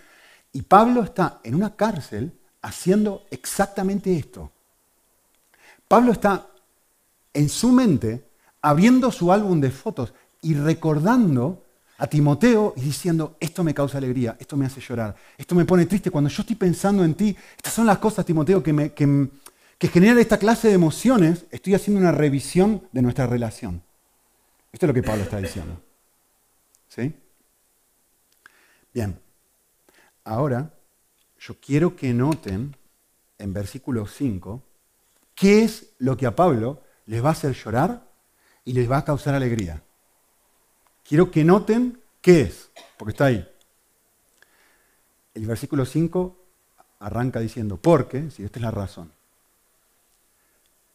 [0.51, 4.51] Y Pablo está en una cárcel haciendo exactamente esto.
[5.87, 6.47] Pablo está
[7.35, 8.25] en su mente
[8.63, 11.66] abriendo su álbum de fotos y recordando
[11.99, 15.87] a Timoteo y diciendo, esto me causa alegría, esto me hace llorar, esto me pone
[15.87, 17.37] triste cuando yo estoy pensando en ti.
[17.57, 19.29] Estas son las cosas, Timoteo, que, me, que,
[19.79, 21.47] que generan esta clase de emociones.
[21.51, 23.83] Estoy haciendo una revisión de nuestra relación.
[24.73, 25.81] Esto es lo que Pablo está diciendo.
[26.89, 27.15] ¿Sí?
[28.93, 29.19] Bien,
[30.25, 30.71] ahora
[31.39, 32.77] yo quiero que noten
[33.39, 34.63] en versículo 5
[35.35, 38.07] qué es lo que a Pablo les va a hacer llorar
[38.65, 39.83] y les va a causar alegría.
[41.09, 43.49] Quiero que noten qué es, porque está ahí.
[45.35, 46.45] El versículo 5
[47.01, 49.13] arranca diciendo, porque, si esta es la razón,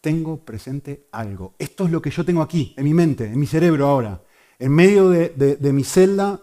[0.02, 1.54] tengo presente algo.
[1.60, 4.22] Esto es lo que yo tengo aquí, en mi mente, en mi cerebro ahora
[4.62, 6.40] en medio de, mi celda,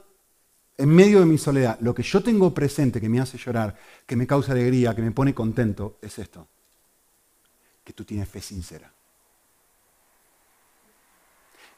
[0.76, 4.16] en medio de mi soledad, lo que yo tengo presente que me hace llorar, que
[4.16, 6.48] me causa alegría, que me pone contento, es esto.
[7.84, 8.92] Que tú tienes fe sincera.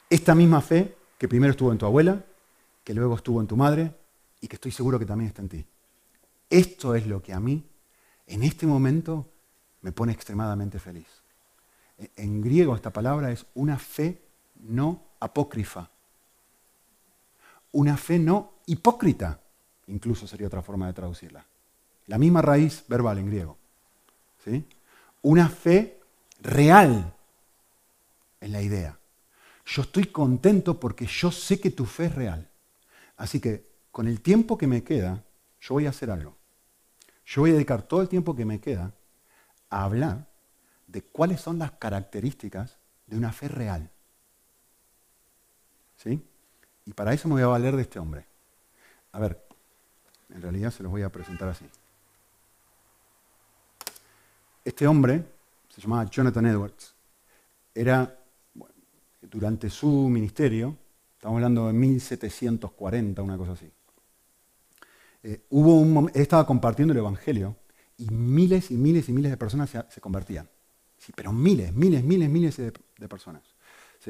[0.09, 2.25] Esta misma fe que primero estuvo en tu abuela,
[2.83, 3.95] que luego estuvo en tu madre
[4.41, 5.67] y que estoy seguro que también está en ti.
[6.49, 7.63] Esto es lo que a mí,
[8.27, 9.29] en este momento,
[9.83, 11.07] me pone extremadamente feliz.
[12.17, 14.21] En griego esta palabra es una fe
[14.57, 15.91] no apócrifa
[17.73, 19.41] una fe no hipócrita,
[19.87, 21.45] incluso sería otra forma de traducirla.
[22.07, 23.57] La misma raíz verbal en griego.
[24.45, 24.67] ¿sí?
[25.23, 26.01] Una fe
[26.41, 27.15] real
[28.41, 28.99] en la idea.
[29.73, 32.51] Yo estoy contento porque yo sé que tu fe es real.
[33.17, 35.23] Así que con el tiempo que me queda,
[35.61, 36.37] yo voy a hacer algo.
[37.25, 38.93] Yo voy a dedicar todo el tiempo que me queda
[39.69, 40.27] a hablar
[40.89, 43.89] de cuáles son las características de una fe real.
[45.99, 46.21] ¿Sí?
[46.85, 48.27] Y para eso me voy a valer de este hombre.
[49.13, 49.41] A ver,
[50.31, 51.65] en realidad se los voy a presentar así.
[54.65, 55.25] Este hombre
[55.69, 56.93] se llamaba Jonathan Edwards.
[57.73, 58.19] Era,
[59.31, 60.77] durante su ministerio,
[61.17, 63.71] estamos hablando de 1740, una cosa así.
[65.23, 67.57] Eh, él estaba compartiendo el Evangelio
[67.99, 70.49] y miles y miles y miles de personas se, convertían.
[70.97, 73.43] Sí, pero miles, miles, miles, miles de personas.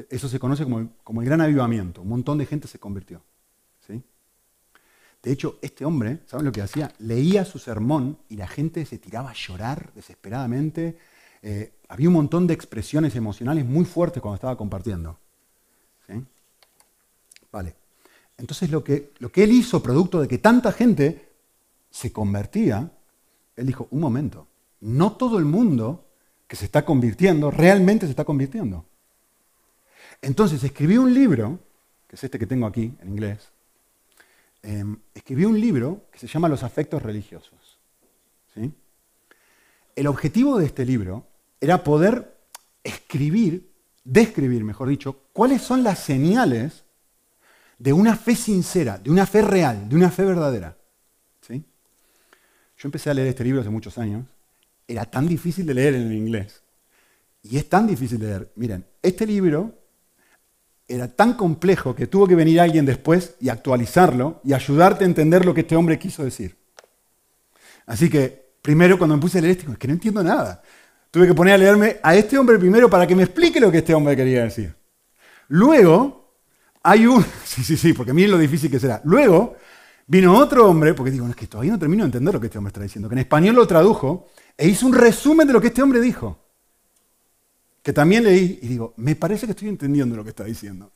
[0.09, 2.01] Eso se conoce como el, gran avivamiento.
[2.01, 3.21] Un montón de gente se convirtió.
[3.85, 4.01] ¿sí?
[5.21, 6.93] De hecho, este hombre, ¿saben lo que hacía?
[6.99, 10.97] Leía su sermón y la gente se tiraba a llorar desesperadamente.
[11.41, 15.17] Eh, había un montón de expresiones emocionales muy fuertes cuando estaba compartiendo.
[16.07, 16.23] ¿sí?
[17.51, 17.75] Vale.
[18.37, 21.29] Entonces lo que, lo que él hizo, producto de que tanta gente
[21.89, 22.91] se convertía,
[23.55, 24.47] él dijo, un momento,
[24.79, 26.05] no todo el mundo
[26.47, 28.85] que se está convirtiendo realmente se está convirtiendo.
[30.21, 31.59] Entonces escribió un libro,
[32.07, 33.49] que es este que tengo aquí en inglés,
[34.63, 37.77] em, escribió un libro que se llama Los afectos religiosos.
[39.93, 41.25] El objetivo de este libro
[41.61, 42.35] era poder
[42.83, 43.71] escribir,
[44.03, 46.83] describir, mejor dicho, cuáles son las señales
[47.77, 50.75] de una fe sincera, de una fe real, de una fe verdadera.
[51.41, 51.63] ¿Sí?
[52.77, 54.25] Yo empecé a leer este libro hace muchos años.
[54.87, 56.63] Era tan difícil de leer en el inglés.
[57.43, 58.51] Y es tan difícil de leer.
[58.55, 59.79] Miren, este libro
[60.87, 65.45] era tan complejo que tuvo que venir alguien después y actualizarlo y ayudarte a entender
[65.45, 66.57] lo que este hombre quiso decir.
[67.85, 70.61] Así que, primero cuando me puse a leer esto, es que no entiendo nada.
[71.11, 73.79] Tuve que poner a leerme a este hombre primero para que me explique lo que
[73.79, 74.73] este hombre quería decir.
[75.49, 76.35] Luego,
[76.83, 77.23] hay un...
[77.45, 79.01] Sí, sí, sí, porque miren lo difícil que será.
[79.03, 79.57] Luego,
[80.07, 82.57] vino otro hombre, porque digo, es que todavía no termino de entender lo que este
[82.57, 85.67] hombre está diciendo, que en español lo tradujo e hizo un resumen de lo que
[85.67, 86.41] este hombre dijo
[87.81, 90.91] que también leí y digo, me parece que estoy entendiendo lo que está diciendo.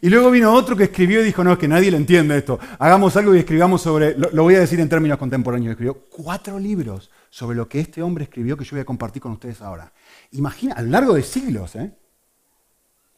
[0.00, 2.58] Y luego vino otro que escribió y dijo, no, es que nadie le entiende esto.
[2.78, 7.10] Hagamos algo y escribamos sobre, lo, voy a decir en términos contemporáneos, escribió cuatro libros
[7.36, 9.92] sobre lo que este hombre escribió que yo voy a compartir con ustedes ahora.
[10.30, 11.94] Imagina, a lo largo de siglos, ¿eh?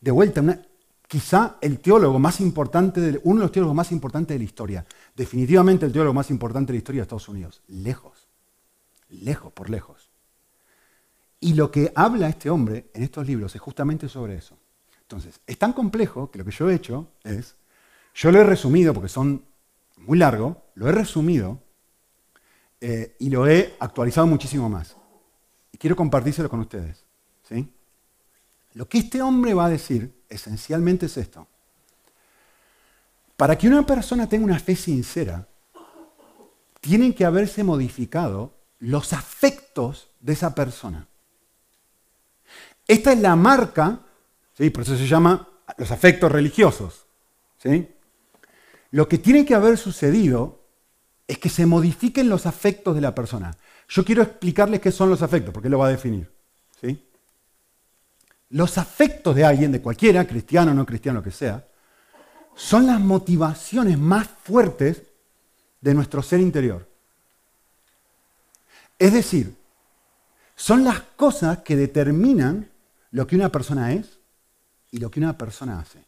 [0.00, 0.42] De vuelta,
[1.06, 4.84] quizá el teólogo más importante, de, uno de los teólogos más importantes de la historia.
[5.14, 7.62] Definitivamente el teólogo más importante de la historia de Estados Unidos.
[7.68, 8.26] Lejos.
[9.08, 10.10] Lejos, por lejos.
[11.38, 14.58] Y lo que habla este hombre en estos libros es justamente sobre eso.
[15.02, 17.54] Entonces, es tan complejo que lo que yo he hecho es,
[18.14, 19.44] yo lo he resumido, porque son
[19.96, 21.67] muy largos, lo he resumido
[22.80, 24.96] eh, y lo he actualizado muchísimo más.
[25.72, 27.04] Y quiero compartírselo con ustedes.
[27.48, 27.72] ¿sí?
[28.74, 31.46] Lo que este hombre va a decir esencialmente es esto.
[33.36, 35.46] Para que una persona tenga una fe sincera,
[36.80, 41.06] tienen que haberse modificado los afectos de esa persona.
[42.86, 44.00] Esta es la marca,
[44.56, 44.70] ¿sí?
[44.70, 47.06] por eso se llama los afectos religiosos.
[47.58, 47.88] ¿sí?
[48.90, 50.57] Lo que tiene que haber sucedido
[51.28, 53.54] es que se modifiquen los afectos de la persona.
[53.86, 56.28] Yo quiero explicarles qué son los afectos, porque lo va a definir.
[56.80, 57.06] ¿sí?
[58.48, 61.66] Los afectos de alguien, de cualquiera, cristiano o no cristiano que sea,
[62.56, 65.02] son las motivaciones más fuertes
[65.82, 66.88] de nuestro ser interior.
[68.98, 69.54] Es decir,
[70.56, 72.70] son las cosas que determinan
[73.10, 74.18] lo que una persona es
[74.90, 76.02] y lo que una persona hace.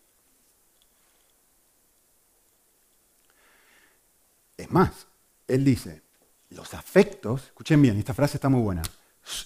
[4.57, 5.07] Es más,
[5.51, 6.03] él dice,
[6.51, 8.83] los afectos, escuchen bien, esta frase está muy buena,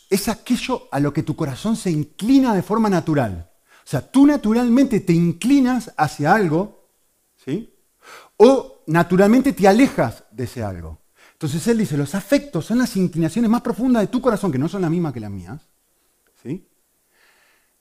[0.09, 3.51] es aquello a lo que tu corazón se inclina de forma natural.
[3.79, 6.89] O sea, tú naturalmente te inclinas hacia algo,
[7.45, 7.75] ¿sí?
[8.37, 11.01] O naturalmente te alejas de ese algo.
[11.33, 14.69] Entonces él dice, los afectos son las inclinaciones más profundas de tu corazón, que no
[14.69, 15.61] son las mismas que las mías,
[16.43, 16.67] ¿sí?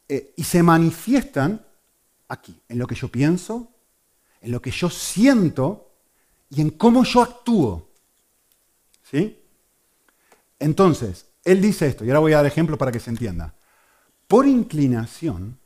[0.10, 1.66] Eh, y se manifiestan
[2.28, 3.72] aquí, en lo que yo pienso,
[4.42, 5.92] en lo que yo siento
[6.50, 7.93] y en cómo yo actúo.
[10.60, 13.54] Entonces, él dice esto, y ahora voy a dar ejemplo para que se entienda.
[14.28, 15.60] Por inclinación,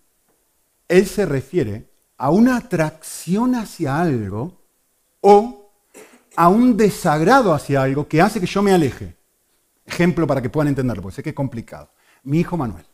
[0.87, 4.61] él se refiere a una atracción hacia algo
[5.21, 5.71] o
[6.35, 9.15] a un desagrado hacia algo que hace que yo me aleje.
[9.85, 11.91] Ejemplo para que puedan entenderlo, porque sé que es complicado.
[12.23, 12.85] Mi hijo Manuel.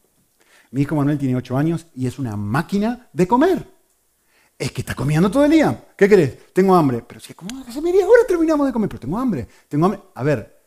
[0.71, 3.72] Mi hijo Manuel tiene 8 años y es una máquina de comer.
[4.63, 5.87] Es que está comiendo todo el día.
[5.97, 6.53] ¿Qué querés?
[6.53, 7.03] Tengo hambre.
[7.05, 9.45] Pero si es como hace media hora terminamos de comer, pero tengo hambre.
[9.67, 9.99] Tengo hambre.
[10.15, 10.57] A ver,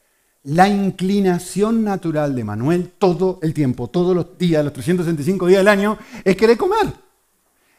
[0.42, 5.68] la inclinación natural de Manuel todo el tiempo, todos los días, los 365 días del
[5.68, 6.92] año, es querer comer.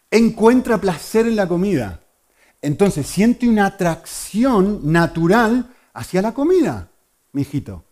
[0.10, 2.02] Encuentra placer en la comida.
[2.64, 6.90] Entonces siente una atracción natural hacia la comida,
[7.32, 7.84] mi hijito.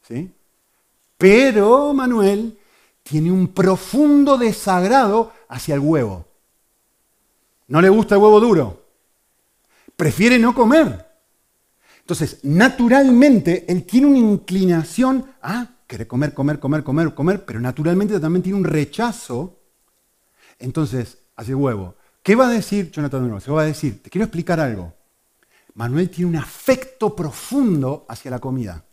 [0.00, 0.32] ¿Sí?
[1.18, 2.58] Pero Manuel
[3.02, 6.24] tiene un profundo desagrado hacia el huevo.
[7.68, 8.84] No le gusta el huevo duro.
[9.96, 11.06] Prefiere no comer.
[12.00, 18.20] Entonces, naturalmente, él tiene una inclinación a querer comer, comer, comer, comer, comer, pero naturalmente
[18.20, 19.58] también tiene un rechazo.
[20.58, 21.96] Entonces, hace huevo.
[22.22, 24.92] ¿Qué va a decir Jonathan de Se va a decir, te quiero explicar algo.
[25.74, 28.84] Manuel tiene un afecto profundo hacia la comida.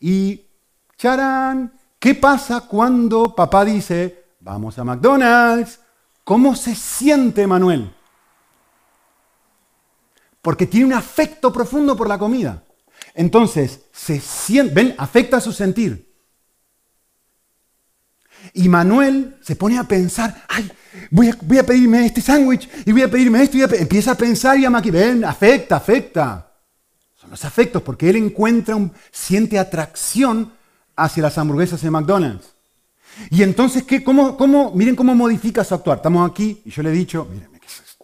[0.00, 0.46] Y,
[0.96, 5.78] charán, ¿qué pasa cuando papá dice, vamos a McDonald's?
[6.30, 7.92] ¿Cómo se siente Manuel?
[10.42, 12.62] porque tiene un afecto profundo por la comida.
[13.14, 16.08] Entonces, se siente, ven, afecta su sentir.
[18.54, 20.70] Y Manuel se pone a pensar, ay,
[21.10, 24.64] voy a, pedirme este sándwich y voy a pedirme esto y empieza a pensar y
[24.64, 26.52] a maquinar, ven, afecta, afecta.
[27.16, 30.52] Son los afectos porque él encuentra, un, siente atracción
[30.94, 32.54] hacia las hamburguesas de McDonald's.
[33.30, 35.98] Y entonces, ¿qué, cómo, cómo, miren cómo modifica su actuar.
[35.98, 37.50] Estamos aquí y yo le he dicho, miren,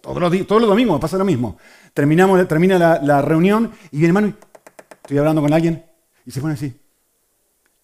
[0.01, 1.57] todos los, todos los domingos pasa lo mismo.
[1.93, 4.33] Terminamos, termina la, reunión y viene hermano
[5.01, 5.83] estoy hablando con alguien
[6.25, 6.73] y se pone así.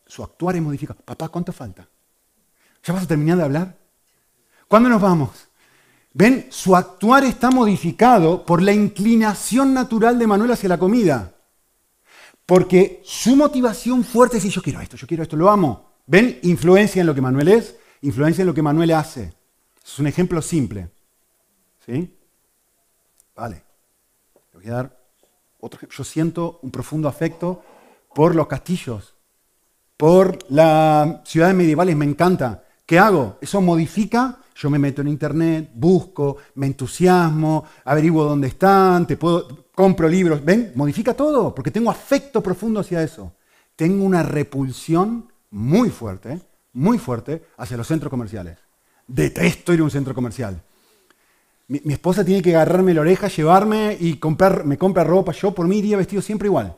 [0.06, 1.00] Su actuar es modificado.
[1.04, 1.88] Papá, ¿cuánto falta?
[2.84, 3.78] ¿Ya vas a terminar de hablar?
[4.68, 5.50] ¿Cuándo nos vamos?
[6.14, 11.34] Ven, su actuar está modificado por la inclinación natural de Manuel hacia la comida.
[12.46, 15.93] Porque su motivación fuerte es decir, yo quiero esto, yo quiero esto, lo amo.
[16.06, 19.34] Ven, influencia en lo que Manuel es, influencia en lo que Manuel hace.
[19.84, 20.90] Es un ejemplo simple.
[21.86, 22.18] ¿Sí?
[23.36, 23.64] Vale
[24.64, 25.00] voy a dar
[25.60, 27.62] otro Yo siento un profundo afecto
[28.14, 29.16] por los castillos,
[29.98, 32.64] por las ciudades medievales, me encanta.
[32.86, 33.38] ¿Qué hago?
[33.42, 39.66] Eso modifica, yo me meto en internet, busco, me entusiasmo, averiguo dónde están, te puedo,
[39.74, 40.74] compro libros, ¿ven?
[40.76, 43.34] Modifica todo, porque tengo afecto profundo hacia eso.
[43.76, 46.42] Tengo una repulsión muy fuerte,
[46.74, 48.58] muy fuerte hacia los centros comerciales.
[49.08, 50.62] Detesto ir a un centro comercial.
[51.68, 55.32] Mi, esposa tiene que agarrarme la oreja, llevarme y comprar, me compra ropa.
[55.32, 56.76] Yo por mí iría vestido siempre igual.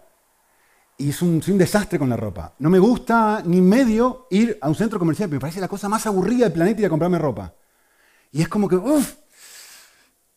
[0.98, 2.54] Y es un, un, desastre con la ropa.
[2.60, 6.06] No me gusta ni medio ir a un centro comercial, me parece la cosa más
[6.06, 7.54] aburrida del planeta ir a comprarme ropa.
[8.32, 9.16] Y es como que, uff,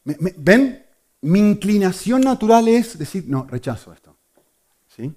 [0.04, 0.86] ¿ven?
[1.22, 4.16] Mi inclinación natural es decir, no, rechazo esto.
[4.86, 5.12] ¿Sí?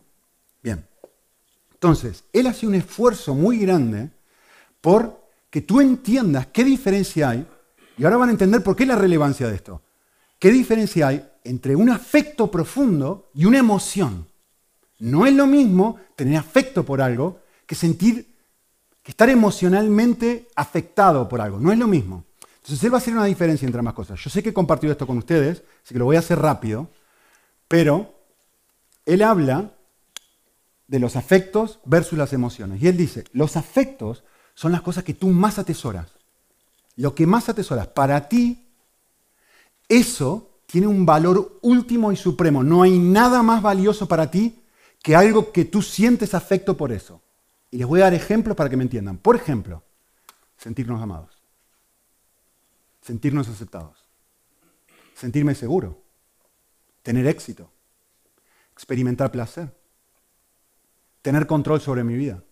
[1.81, 4.11] Entonces, él hace un esfuerzo muy grande
[4.81, 7.47] por que tú entiendas qué diferencia hay,
[7.97, 9.81] y ahora van a entender por qué la relevancia de esto,
[10.37, 14.27] qué diferencia hay entre un afecto profundo y una emoción.
[14.99, 18.31] No es lo mismo tener afecto por algo que sentir,
[19.01, 21.59] que estar emocionalmente afectado por algo.
[21.59, 22.25] No es lo mismo.
[22.57, 24.19] Entonces él va a hacer una diferencia entre ambas cosas.
[24.19, 26.91] Yo sé que he compartido esto con ustedes, así que lo voy a hacer rápido,
[27.67, 28.13] pero
[29.07, 29.71] él habla
[30.91, 32.83] de los afectos versus las emociones.
[32.83, 36.11] Y él dice, los afectos son las cosas que tú más atesoras.
[36.97, 38.67] Lo que más atesoras para ti,
[39.87, 42.61] eso tiene un valor último y supremo.
[42.61, 44.63] No hay nada más valioso para ti
[45.01, 47.21] que algo que tú sientes afecto por eso.
[47.71, 49.17] Y les voy a dar ejemplos para que me entiendan.
[49.17, 49.83] Por ejemplo,
[50.57, 51.41] sentirnos amados,
[53.01, 53.97] sentirnos aceptados,
[55.15, 56.03] sentirme seguro,
[57.01, 57.71] tener éxito,
[58.73, 59.73] experimentar placer,
[61.21, 62.43] tener control sobre mi vida,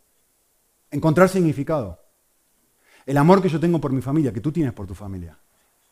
[0.92, 2.00] encontrar significado,
[3.06, 5.38] el amor que yo tengo por mi familia, que tú tienes por tu familia.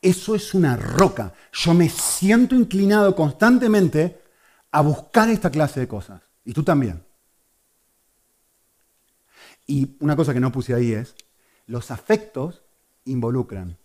[0.02, 1.34] Eso es una roca.
[1.52, 4.22] Yo me siento inclinado constantemente
[4.72, 6.22] a buscar esta clase de cosas.
[6.46, 7.04] Y tú también.
[9.66, 11.16] Y una cosa que no puse ahí es,
[11.66, 12.62] los afectos
[13.06, 13.78] involucran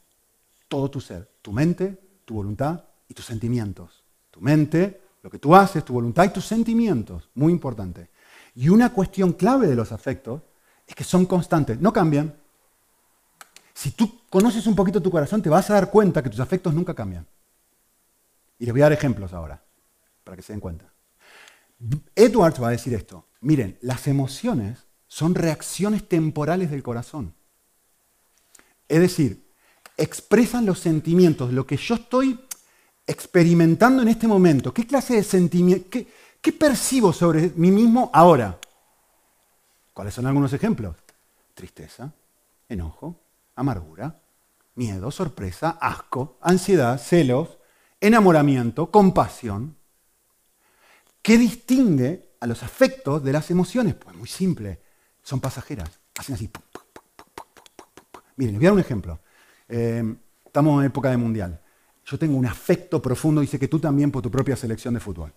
[0.68, 4.04] todo tu ser, tu mente, tu voluntad y tus sentimientos.
[4.30, 7.28] Tu mente, lo que tú haces, tu voluntad y tus sentimientos.
[7.34, 8.10] Muy importante.
[8.54, 10.42] Y una cuestión clave de los afectos
[10.86, 12.34] es que son constantes, no cambian.
[13.72, 16.74] Si tú conoces un poquito tu corazón, te vas a dar cuenta que tus afectos
[16.74, 17.26] nunca cambian.
[18.58, 19.62] Y les voy a dar ejemplos ahora,
[20.24, 20.92] para que se den cuenta.
[22.14, 23.26] Edwards va a decir esto.
[23.40, 27.34] Miren, las emociones son reacciones temporales del corazón.
[28.88, 29.50] Es decir,
[29.96, 32.38] expresan los sentimientos, lo que yo estoy
[33.06, 34.72] experimentando en este momento.
[34.72, 35.98] ¿Qué clase de sentimiento?
[36.42, 38.58] ¿Qué percibo sobre mí mismo ahora?
[39.94, 40.96] ¿Cuáles son algunos ejemplos?
[41.54, 42.12] Tristeza,
[42.68, 43.20] enojo,
[43.54, 44.20] amargura,
[44.74, 47.58] miedo, sorpresa, asco, ansiedad, celos,
[48.00, 49.76] enamoramiento, compasión.
[51.22, 53.94] ¿Qué distingue a los afectos de las emociones?
[53.94, 54.80] Pues muy simple,
[55.22, 56.50] son pasajeras, hacen así.
[58.34, 59.20] Miren, les voy a dar un ejemplo.
[59.68, 61.60] Eh, estamos en época de mundial.
[62.04, 65.32] Yo tengo un afecto profundo, dice que tú también por tu propia selección de fútbol.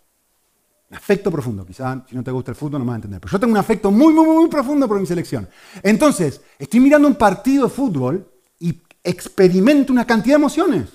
[0.90, 3.20] Un afecto profundo, quizás si no te gusta el fútbol no me vas a entender,
[3.20, 5.48] pero yo tengo un afecto muy, muy, muy profundo por mi selección.
[5.82, 10.90] Entonces, estoy mirando un partido de fútbol y experimento una cantidad de emociones.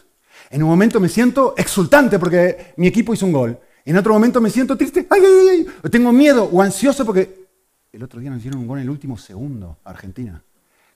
[0.50, 3.58] En un momento me siento exultante porque mi equipo hizo un gol.
[3.84, 7.48] En otro momento me siento triste, ay, ay, ay, tengo miedo o ansioso porque
[7.92, 10.42] el otro día nos hicieron un gol en el último segundo, Argentina.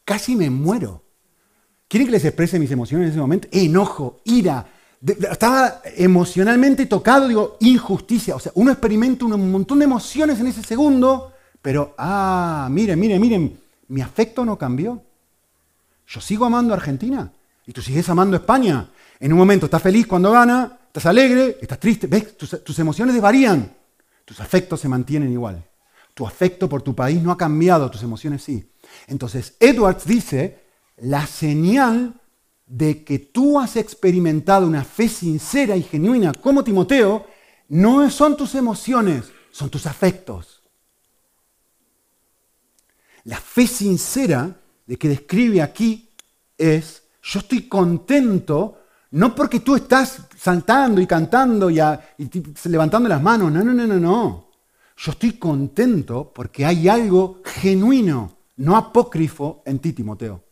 [0.04, 1.02] Casi me muero.
[1.88, 3.48] ¿Quieren que les exprese mis emociones en ese momento?
[3.50, 4.66] Enojo, ira.
[5.02, 8.37] Estaba emocionalmente tocado, digo, injusticia.
[8.37, 13.20] O sea, uno experimenta un montón de emociones en ese segundo, pero, ah, miren, miren,
[13.20, 15.02] miren, mi afecto no cambió.
[16.07, 17.33] Yo sigo amando a Argentina
[17.66, 18.90] y tú sigues amando a España.
[19.18, 23.74] En un momento estás feliz cuando gana, estás alegre, estás triste, ves, tus, emociones varían,
[24.24, 25.64] tus afectos se mantienen igual.
[26.12, 28.70] Tu afecto por tu país no ha cambiado, tus emociones sí.
[29.09, 30.62] Entonces, Edwards dice,
[30.98, 32.20] la señal
[32.66, 37.27] de que tú has experimentado una fe sincera y genuina como Timoteo,
[37.68, 40.62] no son tus emociones, son tus afectos.
[43.24, 46.11] La fe sincera de que describe aquí
[46.59, 48.79] es, yo estoy contento
[49.14, 51.81] no porque tú estás saltando y cantando y,
[52.64, 54.50] levantando las manos, no, no, no, no, no.
[54.96, 60.43] Yo estoy contento porque hay algo genuino, no apócrifo en ti, Timoteo.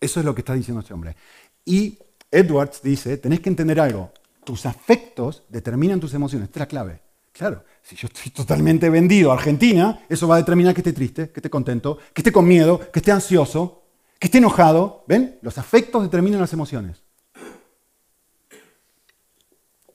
[0.00, 1.16] Eso es lo que está diciendo este hombre.
[1.64, 1.98] Y
[2.30, 4.12] Edwards dice, tenés que entender algo,
[4.44, 7.00] tus afectos determinan tus emociones, esta es la clave.
[7.32, 11.30] Claro, si yo estoy totalmente vendido a Argentina, eso va a determinar que esté triste,
[11.30, 13.80] que esté contento, que esté con miedo, que esté ansioso
[14.20, 15.02] que esté enojado.
[15.08, 15.38] ¿Ven?
[15.42, 17.02] Los afectos determinan las emociones.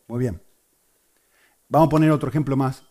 [0.07, 0.41] Muy bien.
[1.69, 2.83] Vamos a poner otro ejemplo más,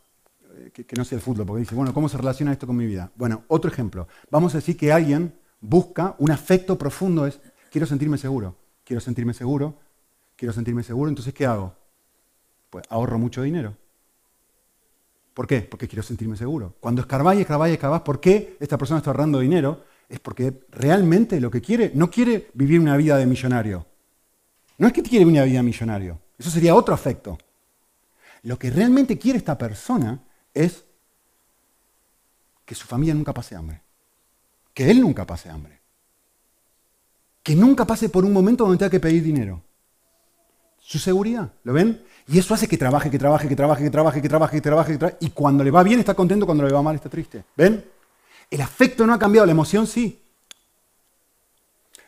[0.57, 2.87] eh, que, no sea el fútbol, porque dice, bueno, ¿cómo se relaciona esto con mi
[2.87, 3.11] vida?
[3.17, 4.09] Bueno, otro ejemplo.
[4.31, 5.35] Vamos a decir que alguien
[5.67, 7.41] busca un afecto profundo, es,
[7.71, 9.79] quiero sentirme seguro, quiero sentirme seguro,
[10.37, 11.75] quiero sentirme seguro, entonces ¿qué hago?
[12.71, 13.77] Pues ahorro mucho dinero.
[15.33, 15.63] ¿Por qué?
[15.63, 16.77] Porque quiero sentirme seguro.
[16.81, 19.83] Cuando escarbáis, escarbáis, escarbáis, ¿por qué esta persona está ahorrando dinero?
[20.09, 23.87] es porque realmente lo que quiere, no quiere vivir una vida de millonario.
[24.79, 27.39] No es que quiere una vida de millonario, eso sería otro afecto.
[28.43, 30.85] Lo que realmente quiere esta persona es
[32.65, 33.83] que su familia nunca pase hambre,
[34.75, 35.81] que él nunca pase hambre.
[37.45, 39.63] que nunca pase por un momento donde tenga que pedir dinero.
[40.79, 42.03] Su seguridad, ¿lo ven?
[42.27, 44.93] Y eso hace que trabaje, que trabaje, que trabaje, que trabaje, que trabaje, que trabaje,
[44.93, 45.17] que trabaje.
[45.21, 47.45] Y cuando le va bien está contento, cuando le va mal está triste.
[47.55, 47.85] ¿Ven?
[48.51, 50.23] El afecto no ha cambiado, la emoción sí.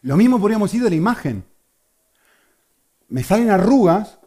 [0.00, 1.44] Lo mismo podríamos decir de la imagen.
[3.08, 4.18] Me salen arrugas,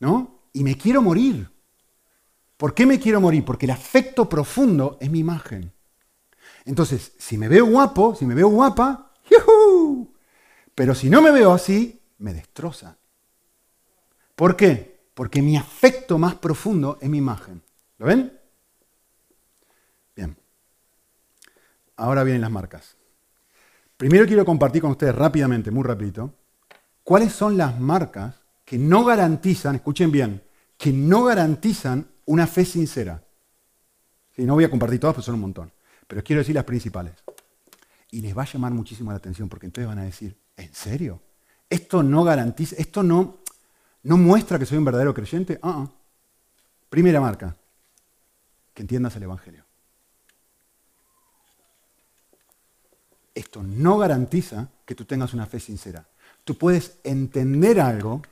[0.00, 0.40] ¿no?
[0.52, 1.48] Y me quiero morir.
[2.56, 3.44] ¿Por qué me quiero morir?
[3.44, 5.72] Porque el afecto profundo es mi imagen.
[6.66, 10.12] Entonces, si me veo guapo, si me veo guapa, ¡yuhu!
[10.74, 12.98] pero si no me veo así, me destroza.
[14.34, 15.08] ¿Por qué?
[15.14, 17.62] Porque mi afecto más profundo es mi imagen.
[17.98, 18.38] ¿Lo ven?
[20.14, 20.36] Bien.
[21.96, 22.96] Ahora vienen las marcas.
[23.96, 26.34] Primero quiero compartir con ustedes rápidamente, muy rapidito,
[27.02, 30.42] cuáles son las marcas que no garantizan, escuchen bien,
[30.76, 33.22] que no garantizan una fe sincera.
[34.36, 35.75] Y no voy a compartir todas, porque son un montón.
[36.06, 37.14] Pero quiero decir las principales.
[38.10, 41.20] Y les va a llamar muchísimo la atención porque entonces van a decir, ¿en serio?
[41.68, 43.38] Esto no garantiza, esto no,
[44.04, 45.58] no muestra que soy un verdadero creyente.
[45.62, 45.90] Ah, ah.
[46.88, 47.56] Primera marca,
[48.72, 49.64] que entiendas el Evangelio.
[53.34, 56.08] Esto no garantiza que tú tengas una fe sincera.
[56.44, 58.22] Tú puedes entender algo,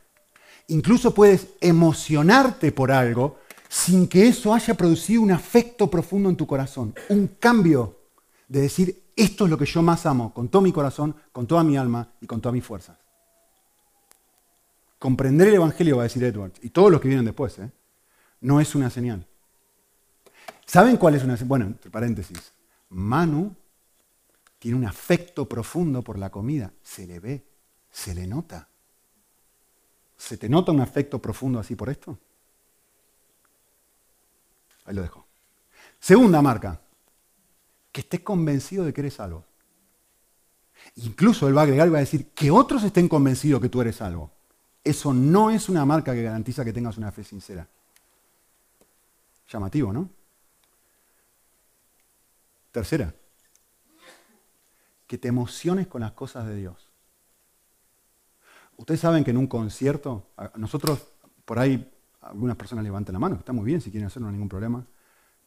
[0.69, 3.39] incluso puedes emocionarte por algo,
[3.75, 7.99] sin que eso haya producido un afecto profundo en tu corazón, un cambio
[8.47, 11.65] de decir, esto es lo que yo más amo, con todo mi corazón, con toda
[11.65, 12.97] mi alma y con todas mis fuerzas.
[14.97, 17.69] Comprender el Evangelio, va a decir Edwards, y todos los que vienen después, ¿eh?
[18.43, 19.27] no es una señal.
[20.65, 21.49] ¿Saben cuál es una señal?
[21.49, 22.53] Bueno, entre paréntesis,
[22.91, 23.57] Manu
[24.61, 27.45] tiene un afecto profundo por la comida, se le ve,
[27.91, 28.69] se le nota.
[30.17, 32.21] ¿Se te nota un afecto profundo así por esto?
[34.85, 35.27] Ahí lo dejo.
[35.99, 36.81] Segunda marca,
[37.91, 39.45] que estés convencido de que eres salvo.
[40.97, 43.81] Incluso él va a agregar y va a decir que otros estén convencidos que tú
[43.81, 44.31] eres salvo.
[44.83, 47.67] Eso no es una marca que garantiza que tengas una fe sincera.
[49.49, 50.11] Llamativo, ¿no?
[52.71, 53.15] Tercera,
[55.07, 56.91] que te emociones con las cosas de Dios.
[58.77, 60.27] Ustedes saben que en un concierto,
[60.57, 61.07] nosotros
[61.45, 61.94] por ahí
[62.25, 64.85] algunas personas levantan la mano, está muy bien si quieren hacerlo, no hay ningún problema.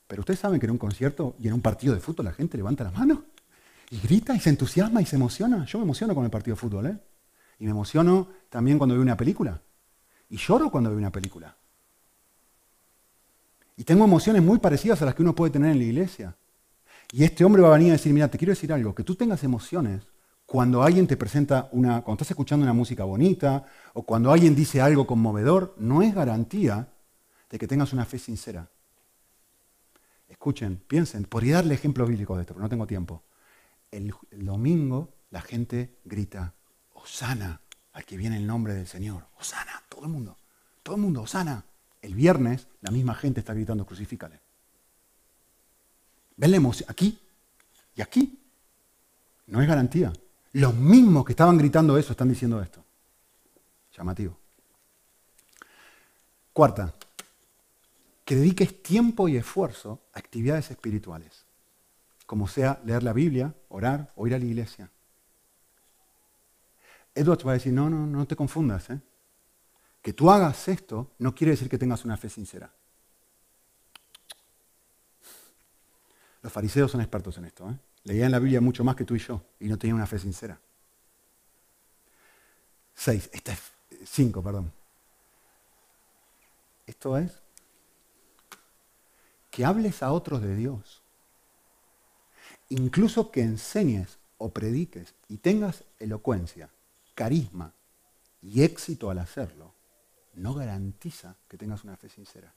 [0.08, 2.58] Pero ustedes saben que en un concierto y en un partido de fútbol la gente
[2.58, 3.26] levanta la mano
[3.90, 5.66] y grita y se entusiasma y se emociona.
[5.66, 6.98] Yo me emociono con el partido de fútbol, ¿eh?
[7.60, 9.62] Y me emociono también cuando veo una película.
[10.30, 11.56] Y lloro cuando veo una película.
[13.76, 16.36] Y tengo emociones muy parecidas a las que uno puede tener en la iglesia.
[17.12, 19.16] Y este hombre va a venir a decir, mira, te quiero decir algo, que tú
[19.16, 20.04] tengas emociones
[20.48, 24.80] cuando alguien te presenta una, cuando estás escuchando una música bonita o cuando alguien dice
[24.80, 26.88] algo conmovedor, no es garantía
[27.50, 28.70] de que tengas una fe sincera.
[30.30, 33.24] Escuchen, piensen, podría darle ejemplos bíblicos de esto, pero no tengo tiempo.
[33.92, 36.54] El, domingo la gente grita,
[36.94, 37.60] Osana,
[37.92, 39.26] al que viene el nombre del Señor.
[39.38, 40.38] Osana, todo el mundo,
[40.82, 41.66] todo el mundo, Osana.
[42.02, 44.40] El viernes la misma gente está gritando, crucifícale.
[46.38, 46.90] ¿Ven la emoción?
[46.90, 47.20] Aquí
[47.98, 48.40] y aquí.
[49.48, 50.14] No es garantía.
[50.58, 52.84] Los mismos que estaban gritando eso están diciendo esto.
[53.96, 54.36] Llamativo.
[56.52, 56.96] Cuarta,
[58.26, 61.46] que dediques tiempo y esfuerzo a actividades espirituales,
[62.26, 64.90] como sea leer la Biblia, orar o ir a la iglesia.
[67.14, 68.90] Edwards va a decir, no, no, no te confundas.
[68.90, 69.00] ¿eh?
[70.02, 72.74] Que tú hagas esto no quiere decir que tengas una fe sincera.
[76.42, 77.70] Los fariseos son expertos en esto.
[77.70, 77.78] ¿eh?
[78.08, 80.58] Leían la Biblia mucho más que tú y yo y no tenían una fe sincera.
[82.96, 83.60] Seis, esta es
[84.06, 84.72] cinco, perdón.
[86.86, 87.34] Esto es
[89.52, 91.02] que hables a otros de Dios.
[92.70, 96.70] Incluso que enseñes o prediques y tengas elocuencia,
[97.14, 97.74] carisma
[98.42, 99.74] y éxito al hacerlo,
[100.34, 102.54] no garantiza que tengas una fe sincera.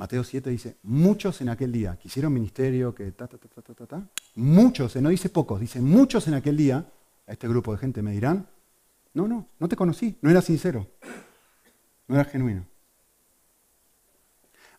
[0.00, 3.86] Mateo 7 dice, muchos en aquel día, quisieron ministerio, que ta, ta, ta, ta, ta,
[3.86, 6.90] ta, muchos, no dice pocos, dice muchos en aquel día,
[7.26, 8.48] a este grupo de gente me dirán,
[9.12, 10.86] no, no, no te conocí, no era sincero,
[12.08, 12.64] no era genuino.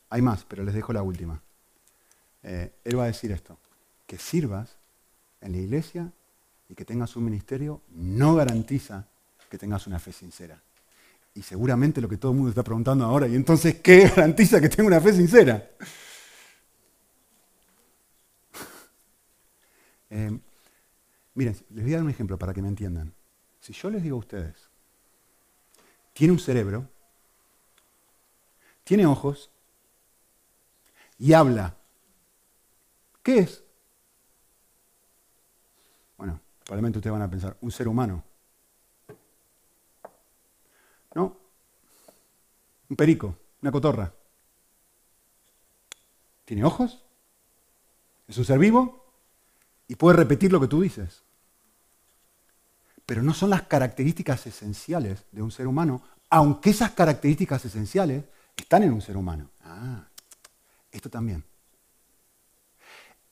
[0.09, 1.39] Hay más, pero les dejo la última.
[2.41, 3.59] Eh, él va a decir esto,
[4.07, 4.75] que sirvas
[5.39, 6.11] en la iglesia
[6.67, 9.05] y que tengas un ministerio no garantiza
[9.51, 10.59] que tengas una fe sincera.
[11.33, 14.69] Y seguramente lo que todo el mundo está preguntando ahora, ¿y entonces qué garantiza que
[14.69, 15.69] tengo una fe sincera?
[20.13, 20.29] Eh,
[21.35, 23.13] miren, les voy a dar un ejemplo para que me entiendan.
[23.61, 24.67] Si yo les digo a ustedes,
[26.11, 26.85] tiene un cerebro,
[28.83, 29.49] tiene ojos
[31.17, 31.77] y habla,
[33.23, 33.63] ¿qué es?
[36.17, 38.23] Bueno, Probablemente ustedes van a pensar, un ser humano.
[41.13, 41.35] No,
[42.91, 44.13] un perico, una cotorra.
[46.43, 47.01] ¿Tiene ojos?
[48.27, 49.13] ¿Es un ser vivo?
[49.87, 51.23] Y puede repetir lo que tú dices.
[53.05, 58.25] Pero no son las características esenciales de un ser humano, aunque esas características esenciales
[58.57, 59.49] están en un ser humano.
[59.63, 60.05] Ah,
[60.91, 61.45] esto también.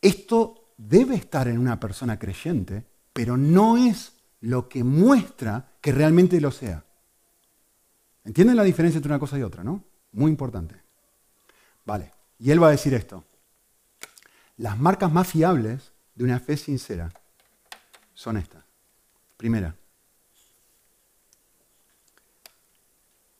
[0.01, 6.39] Esto debe estar en una persona creyente, pero no es lo que muestra que realmente
[6.39, 6.85] lo sea.
[8.29, 9.83] ¿Entienden la diferencia entre una cosa y otra, no?
[10.11, 10.75] Muy importante.
[11.83, 12.13] Vale.
[12.37, 13.23] Y él va a decir esto.
[14.57, 17.11] Las marcas más fiables de una fe sincera
[18.13, 18.63] son estas.
[19.35, 19.75] Primera,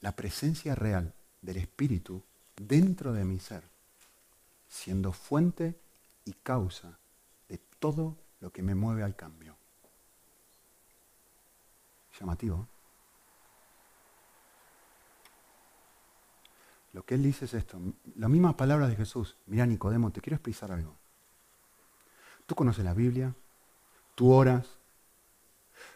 [0.01, 1.13] la presencia real
[1.43, 2.23] del Espíritu
[2.57, 3.61] dentro de mi ser,
[4.67, 5.75] siendo fuente
[6.25, 6.97] y causa
[7.47, 9.55] de todo lo que me mueve al cambio.
[12.19, 12.67] Llamativo.
[16.99, 17.79] Lo que él dice es esto,
[18.17, 19.37] las mismas palabras de Jesús.
[19.45, 20.97] Mira, Nicodemo, te quiero expresar algo.
[22.45, 23.33] Tú conoces la Biblia,
[24.15, 24.67] tú oras,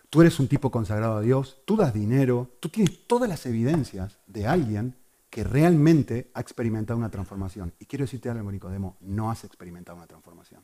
[0.10, 4.18] tú eres un tipo consagrado a Dios, tú das dinero, tú tienes todas las evidencias
[4.28, 4.96] de alguien
[5.30, 7.74] que realmente ha experimentado una transformación.
[7.80, 10.64] Y quiero decirte algo, Nicodemo, no has experimentado una transformación.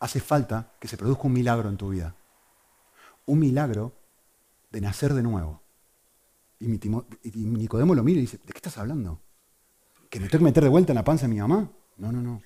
[0.00, 2.16] Hace falta que se produzca un milagro en tu vida.
[3.26, 3.92] Un milagro
[4.72, 5.62] de nacer de nuevo.
[6.58, 9.20] Y, Nicodemo lo mira y dice, ¿de qué estás hablando?
[10.08, 11.70] ¿Que me tengo que meter de vuelta en la panza de mi mamá?
[11.98, 12.42] No, no, no.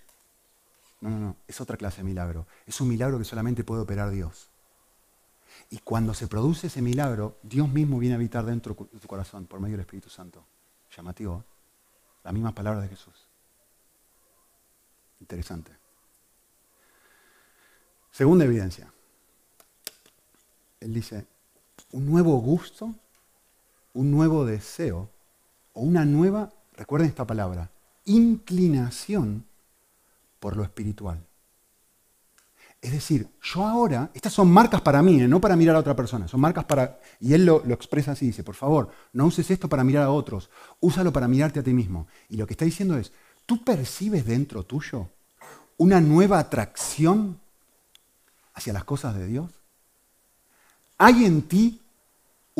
[1.01, 1.37] No, no, no.
[1.47, 2.47] Es otra clase de milagro.
[2.67, 4.51] Es un milagro que solamente puede operar Dios.
[5.71, 9.47] Y cuando se produce ese milagro, Dios mismo viene a habitar dentro de tu corazón
[9.47, 10.45] por medio del Espíritu Santo.
[10.95, 11.45] Llamativo.
[11.47, 11.51] ¿eh?
[12.25, 13.29] La misma palabra de Jesús.
[15.21, 15.73] Interesante.
[18.11, 18.93] Segunda evidencia.
[20.81, 21.27] Él dice,
[21.93, 22.95] un nuevo gusto
[23.95, 25.11] un nuevo deseo
[25.73, 27.71] o una nueva, recuerden esta palabra,
[28.05, 29.45] inclinación
[30.39, 31.25] por lo espiritual.
[32.81, 35.29] Es decir, yo ahora, estas son marcas para mí, ¿eh?
[35.29, 38.27] no para mirar a otra persona, son marcas para, y él lo, lo, expresa así,
[38.27, 40.49] dice, por favor, no uses esto para mirar a otros,
[40.81, 42.07] úsalo para mirarte a ti mismo.
[42.31, 43.13] Y lo que está diciendo es,
[43.45, 45.11] ¿tú percibes dentro tuyo
[45.77, 47.39] una nueva atracción
[48.55, 49.51] hacia las cosas de Dios?
[50.97, 51.83] ¿Hay en ti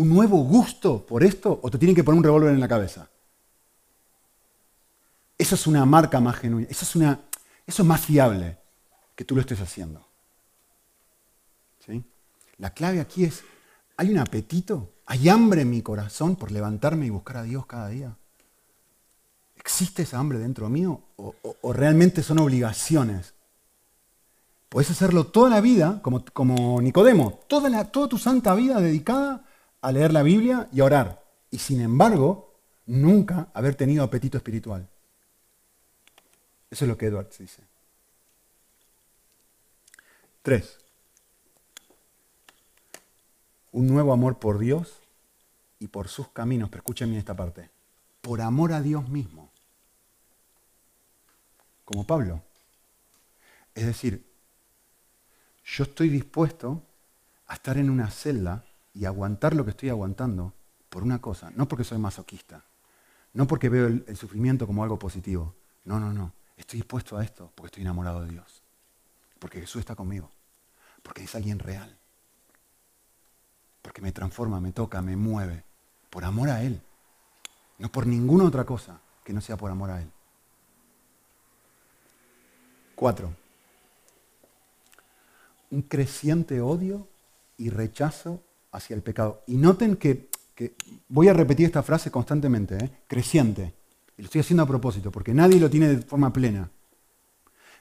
[0.01, 3.09] un nuevo gusto por esto o te tienen que poner un revólver en la cabeza?
[5.37, 7.21] Eso es una marca más genuina, eso es, una,
[7.67, 8.59] eso es más fiable
[9.15, 10.07] que tú lo estés haciendo.
[11.85, 12.03] ¿Sí?
[12.59, 13.43] La clave aquí es,
[13.97, 14.91] ¿hay un apetito?
[15.07, 18.17] ¿Hay hambre en mi corazón por levantarme y buscar a Dios cada día?
[19.57, 23.35] ¿Existe esa hambre dentro mío o, o, realmente son obligaciones?
[24.71, 29.45] Puedes hacerlo toda la vida, como, como Nicodemo, toda, toda tu santa vida dedicada
[29.81, 31.25] a leer la Biblia y a orar.
[31.51, 32.55] Y sin embargo,
[32.87, 34.89] nunca haber tenido apetito espiritual.
[36.71, 37.63] Eso es lo que Edwards dice.
[40.43, 40.79] Tres.
[43.73, 45.01] Un nuevo amor por Dios
[45.79, 46.69] y por sus caminos.
[46.69, 47.71] Pero escuchen esta parte.
[48.21, 49.51] Por amor a Dios mismo.
[51.85, 52.43] Como Pablo.
[53.75, 54.25] Es decir,
[55.65, 56.83] yo estoy dispuesto
[57.47, 58.65] a estar en una celda
[58.95, 60.53] y aguantar lo que estoy aguantando
[60.89, 62.65] por una cosa, no porque soy masoquista,
[63.33, 67.53] no porque veo el, sufrimiento como algo positivo, no, no, no, estoy dispuesto a esto
[67.55, 68.63] porque estoy enamorado de Dios,
[69.39, 70.31] porque Jesús está conmigo,
[71.03, 71.97] porque es alguien real,
[73.83, 75.65] porque me transforma, me toca, me mueve,
[76.11, 76.83] por amor a Él,
[77.79, 80.11] no por ninguna otra cosa que no sea por amor a Él.
[82.97, 83.35] Cuatro,
[85.71, 87.09] un creciente odio
[87.57, 88.43] y rechazo
[88.73, 89.43] hacia el pecado.
[89.47, 90.29] Y noten que,
[91.09, 92.91] voy a repetir esta frase constantemente, ¿eh?
[93.07, 93.75] creciente.
[94.17, 96.71] Y lo estoy haciendo a propósito, porque nadie lo tiene de forma plena.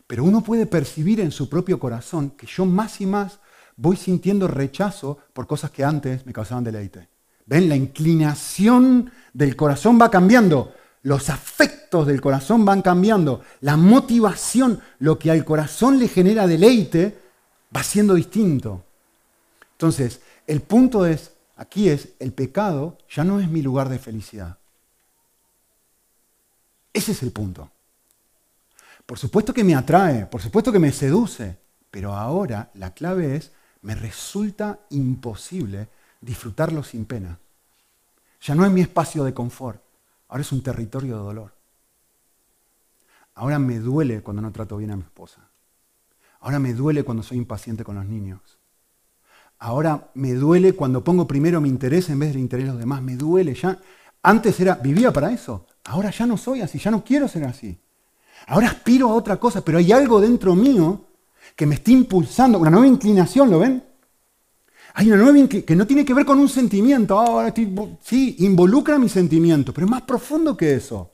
[0.08, 3.40] Pero uno puede percibir en su propio corazón que yo más y más
[3.76, 7.08] voy sintiendo rechazo por cosas que antes me causaban deleite.
[7.46, 7.70] ¿Ven?
[7.70, 10.74] La inclinación del corazón va cambiando.
[11.04, 13.42] Los afectos del corazón van cambiando.
[13.62, 17.18] La motivación, lo que al corazón le genera deleite,
[17.76, 18.84] va siendo distinto.
[19.74, 24.58] Entonces, el punto es, aquí es, el pecado ya no es mi lugar de felicidad.
[26.91, 27.70] Ese es el punto.
[29.06, 31.56] Por supuesto que me atrae, por supuesto que me seduce,
[31.91, 33.52] pero ahora la clave es,
[33.84, 35.88] me resulta imposible
[36.20, 37.38] disfrutarlo sin pena.
[38.41, 39.80] Ya no es mi espacio de confort,
[40.30, 41.54] ahora es un territorio de dolor.
[43.36, 45.47] Ahora me duele cuando no trato bien a mi esposa.
[46.39, 48.59] Ahora me duele cuando soy impaciente con los niños.
[49.60, 53.01] Ahora me duele cuando pongo primero mi interés en vez del interés de los demás,
[53.01, 53.78] me duele ya.
[54.24, 57.78] Antes era, vivía para eso, ahora ya no soy así, ya no quiero ser así.
[58.47, 61.05] Ahora aspiro a otra cosa, pero hay algo dentro mío
[61.55, 63.84] que me está impulsando, una nueva inclinación, ¿lo ven?
[64.93, 67.53] Hay una nueva inclinación que no tiene que ver con un sentimiento, ahora
[68.01, 71.12] sí, involucra mi sentimiento, pero es más profundo que eso.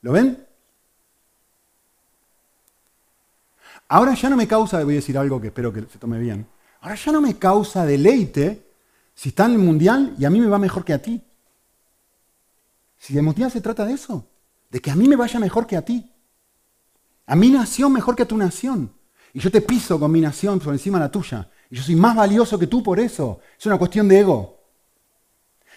[0.00, 0.46] ¿Lo ven?
[3.88, 6.46] Ahora ya no me causa, voy a decir algo que espero que se tome bien,
[6.82, 8.70] ahora ya no me causa deleite
[9.14, 11.22] si está en el mundial y a mí me va mejor que a ti.
[12.98, 14.28] Si de mundial se trata de eso,
[14.70, 16.10] de que a mí me vaya mejor que a ti.
[17.26, 18.92] A mi nación mejor que a tu nación.
[19.32, 21.48] Y yo te piso con mi nación por encima de la tuya.
[21.70, 23.40] Y yo soy más valioso que tú por eso.
[23.58, 24.58] Es una cuestión de ego.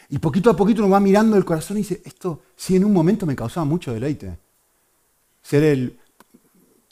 [0.10, 2.94] Y poquito a poquito uno va mirando el corazón y dice, esto sí en un
[2.94, 4.38] momento me causaba mucho deleite.
[5.42, 6.00] Ser el,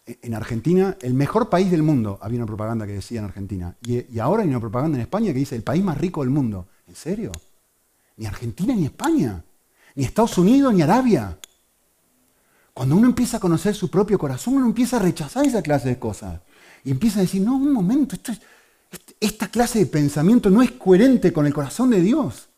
[0.05, 3.75] en Argentina, el mejor país del mundo, había una propaganda que decía en Argentina.
[3.85, 6.67] Y, ahora hay una propaganda en España que dice el país más rico del mundo.
[6.87, 7.31] ¿En serio?
[8.17, 9.43] Ni Argentina ni España.
[9.95, 11.37] Ni Estados Unidos ni Arabia.
[12.73, 15.99] Cuando uno empieza a conocer su propio corazón, uno empieza a rechazar esa clase de
[15.99, 16.41] cosas.
[16.83, 18.17] Y empieza a decir, no, un momento,
[19.19, 22.49] esta clase de pensamiento no es coherente con el corazón de Dios.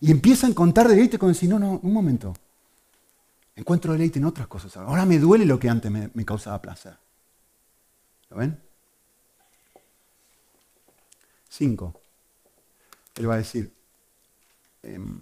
[0.00, 2.34] Y empieza a encontrar deleite con decir, no, no, un momento.
[3.56, 4.76] Encuentro deleite en otras cosas.
[4.76, 6.96] Ahora me duele lo que antes me, causaba placer.
[8.30, 8.60] ¿Lo ven?
[11.48, 12.00] Cinco.
[13.14, 13.72] Él va a decir,
[14.82, 15.20] em,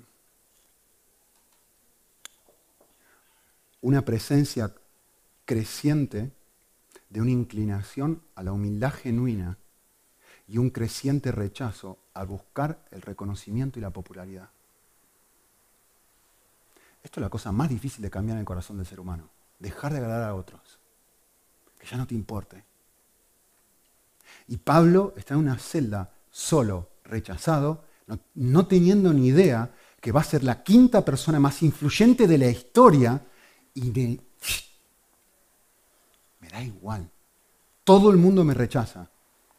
[3.83, 4.74] una presencia
[5.45, 6.33] creciente
[7.11, 9.59] de una inclinación a la humildad genuina
[10.49, 14.49] y un creciente rechazo a buscar el reconocimiento y la popularidad.
[17.03, 19.28] Esto es la cosa más difícil de cambiar en el corazón del ser humano.
[19.59, 20.78] Dejar de agradar a otros.
[21.78, 22.64] Que ya no te importe.
[24.48, 27.84] Y Pablo está en una celda solo, rechazado,
[28.34, 32.48] no, teniendo ni idea que va a ser la quinta persona más influyente de la
[32.48, 33.24] historia
[33.74, 34.20] y me,
[36.40, 37.11] me da igual.
[37.84, 39.12] Todo el mundo me rechaza.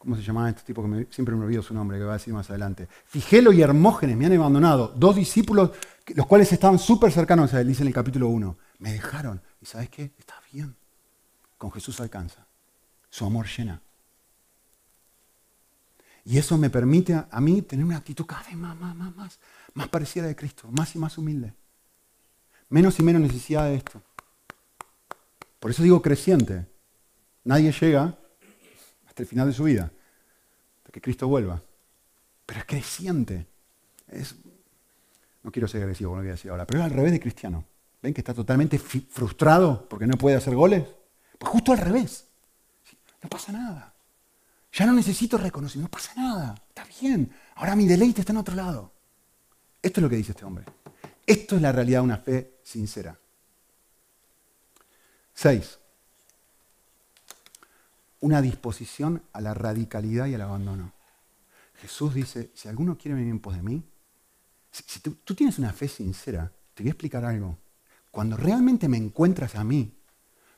[0.04, 2.34] ¿Cómo se llamaba este tipo que siempre me olvido su nombre, que va a decir
[2.34, 2.89] más adelante?
[3.06, 4.93] Figelo y Hermógenes me han abandonado.
[4.97, 5.72] Dos discípulos,
[6.14, 8.58] los cuales estaban súper cercanos a él, dice en el capítulo 1.
[8.80, 9.41] Me dejaron.
[9.62, 10.12] ¿Y sabes qué?
[10.20, 10.76] Está bien.
[11.58, 12.45] Con Jesús alcanza.
[13.10, 13.82] Su amor llena.
[16.26, 19.39] Y eso me permite a, mí tener una actitud cada vez más, más, más, más,
[19.74, 21.54] más parecida de Cristo, más y más humilde.
[22.68, 24.01] Menos y menos necesidad de esto.
[25.62, 26.68] Por eso digo creciente.
[27.45, 28.18] Nadie llega
[29.14, 29.91] hasta el final de su vida,
[30.78, 31.61] hasta que Cristo vuelva.
[32.47, 33.45] Pero es creciente.
[34.07, 34.36] Es,
[35.43, 37.11] no quiero ser agresivo con lo que voy a decir ahora, pero es al revés
[37.11, 37.64] de cristiano.
[38.01, 40.84] ¿Ven que está totalmente frustrado porque no puede hacer goles?
[41.38, 42.26] Pues justo al revés.
[43.22, 43.93] No pasa nada.
[44.74, 46.55] Ya no necesito reconocimiento, no pasa nada.
[46.70, 47.32] Está bien.
[47.53, 48.91] Ahora mi deleite está en otro lado.
[49.80, 50.66] Esto es lo que dice este hombre.
[51.24, 53.16] Esto es la realidad de una fe sincera.
[55.36, 55.78] Seis,
[58.24, 60.93] una disposición a la radicalidad y al abandono.
[61.82, 63.84] Jesús dice, si alguno quiere venir en pos de mí,
[64.71, 67.57] si, tú, tienes una fe sincera, te voy a explicar algo.
[68.11, 69.93] Cuando realmente me encuentras a mí,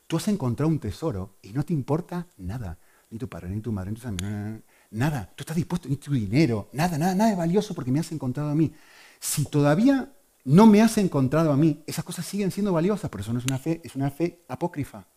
[0.06, 2.78] tú has encontrado un tesoro y no te importa nada.
[3.10, 4.62] Ni tu padre, ni tu madre, ni tus amigos,
[4.92, 5.32] nada.
[5.34, 8.48] Tú estás dispuesto, ni tu dinero, nada, nada, nada es valioso porque me has encontrado
[8.50, 8.72] a mí.
[9.18, 10.12] Si todavía
[10.44, 13.44] no me has encontrado a mí, esas cosas siguen siendo valiosas, pero eso no es
[13.46, 15.08] una fe, es una fe apócrifa.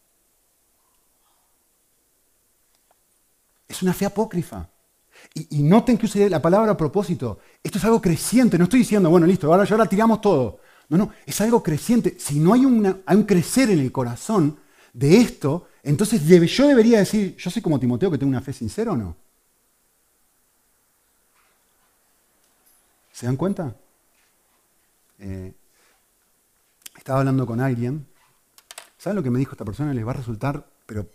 [3.70, 4.68] Es una fe apócrifa.
[5.34, 7.40] Y, noten que usé la palabra a propósito.
[7.64, 8.58] Esto es algo creciente.
[8.58, 10.60] No estoy diciendo, bueno, listo, ahora ya ahora tiramos todo.
[10.90, 12.16] No, no, es algo creciente.
[12.20, 12.62] Si no hay,
[13.06, 14.58] hay un crecer en el corazón
[14.92, 18.92] de esto, entonces yo debería decir, yo soy como Timoteo que tengo una fe sincera
[18.92, 19.16] o no.
[23.12, 23.76] ¿Se dan cuenta?
[25.20, 25.54] Eh,
[26.98, 28.08] estaba hablando con alguien.
[28.98, 29.94] ¿Saben lo que me dijo esta persona?
[29.94, 31.08] Les va a resultar, pero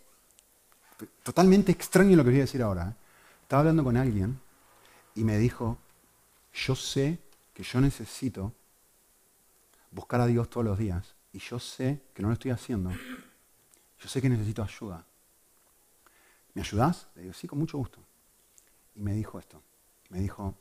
[1.22, 2.88] totalmente extraño lo que voy a decir ahora.
[2.90, 2.94] ¿eh?
[3.42, 4.40] Estaba hablando con alguien
[5.14, 5.78] y me dijo,
[6.52, 7.18] yo sé
[7.52, 8.52] que yo necesito
[9.90, 12.90] buscar a Dios todos los días y yo sé que no lo estoy haciendo.
[12.90, 15.04] Yo sé que necesito ayuda.
[16.52, 17.08] ¿Me ayudás?
[17.14, 17.98] Le digo, sí, con mucho gusto.
[18.94, 19.62] Y me dijo esto.
[20.10, 20.54] Me dijo,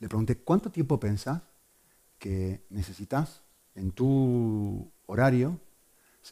[0.00, 1.42] le pregunté, ¿cuánto tiempo pensás
[2.18, 3.42] que necesitas
[3.74, 5.60] en tu horario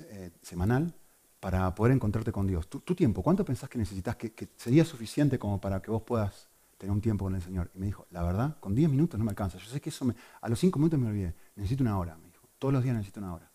[0.00, 0.94] eh, semanal
[1.42, 2.68] para poder encontrarte con Dios.
[2.68, 6.46] Tu, tiempo, ¿cuánto pensás que necesitas que, sería suficiente como para que vos puedas
[6.78, 7.68] tener un tiempo con el Señor?
[7.74, 9.58] Y me dijo, la verdad, con 10 minutos no me alcanza.
[9.58, 10.06] Yo sé que eso
[10.40, 11.34] a los 5 minutos me olvidé.
[11.56, 12.46] Necesito una hora, me dijo.
[12.60, 13.50] Todos los días necesito una hora.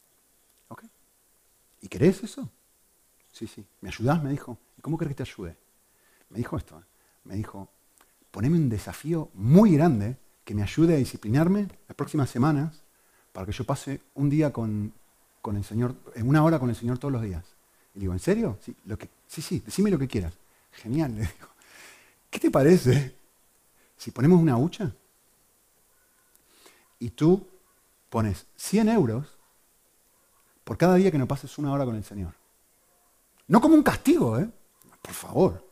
[0.67, 0.83] ¿Ok?
[1.79, 2.49] ¿Y querés eso?
[3.31, 3.65] Sí, sí.
[3.79, 4.21] ¿Me ayudás?
[4.21, 4.57] Me dijo.
[4.77, 5.55] ¿Y cómo querés que te ayude?
[6.29, 6.77] Me dijo esto.
[6.77, 6.83] ¿eh?
[7.23, 7.69] me dijo,
[8.31, 12.83] poneme un desafío muy grande que me ayude a disciplinarme las próximas semanas
[13.31, 14.93] para que yo pase un día con,
[15.55, 17.57] el Señor, en una hora con el Señor todos los días.
[17.98, 18.60] Y digo, ¿en serio?
[18.64, 20.32] Sí, lo que, sí, sí, decime lo que quieras.
[20.72, 21.48] Genial, le digo.
[22.30, 23.16] ¿Qué te parece
[23.98, 24.93] si ponemos una hucha
[27.00, 27.48] y tú
[28.12, 29.26] pones 100 euros
[30.64, 32.36] por cada día que no pases una hora con el Señor?
[33.48, 34.48] No como un castigo, ¿eh?
[35.02, 35.68] por favor,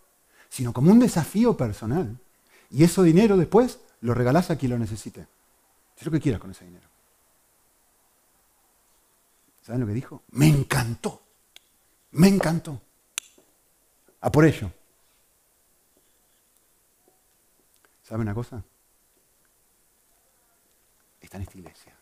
[0.50, 2.18] sino como un desafío personal.
[2.72, 5.28] Y ese dinero después lo regalás a quien lo necesite.
[5.96, 6.88] Es lo que quieras con ese dinero.
[9.62, 10.24] ¿Saben lo que dijo?
[10.32, 11.25] Me encantó.
[12.16, 12.82] Me encantó.
[14.22, 14.72] A por ello.
[18.04, 18.64] ¿Sabe una cosa?
[21.20, 21.94] Está en esta iglesia.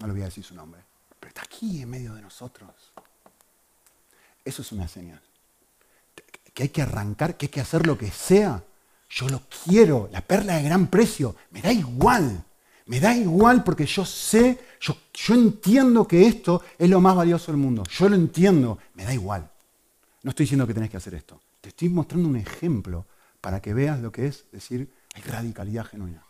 [0.00, 0.82] No le voy a decir su nombre,
[1.20, 2.92] pero está aquí en medio de nosotros.
[4.44, 5.22] Eso es una señal.
[6.52, 8.64] Que hay que arrancar, que hay que hacer lo que sea.
[9.08, 11.36] Yo lo quiero, la perla de gran precio.
[11.50, 12.44] Me da igual.
[12.86, 14.94] Me da igual porque yo sé, yo,
[15.34, 17.82] entiendo que esto es lo más valioso del mundo.
[17.90, 18.78] Yo lo entiendo.
[18.94, 19.50] Me da igual.
[20.22, 21.40] No estoy diciendo que tenés que hacer esto.
[21.60, 23.06] Te estoy mostrando un ejemplo
[23.40, 26.22] para que veas lo que es decir, hay radicalidad genuina.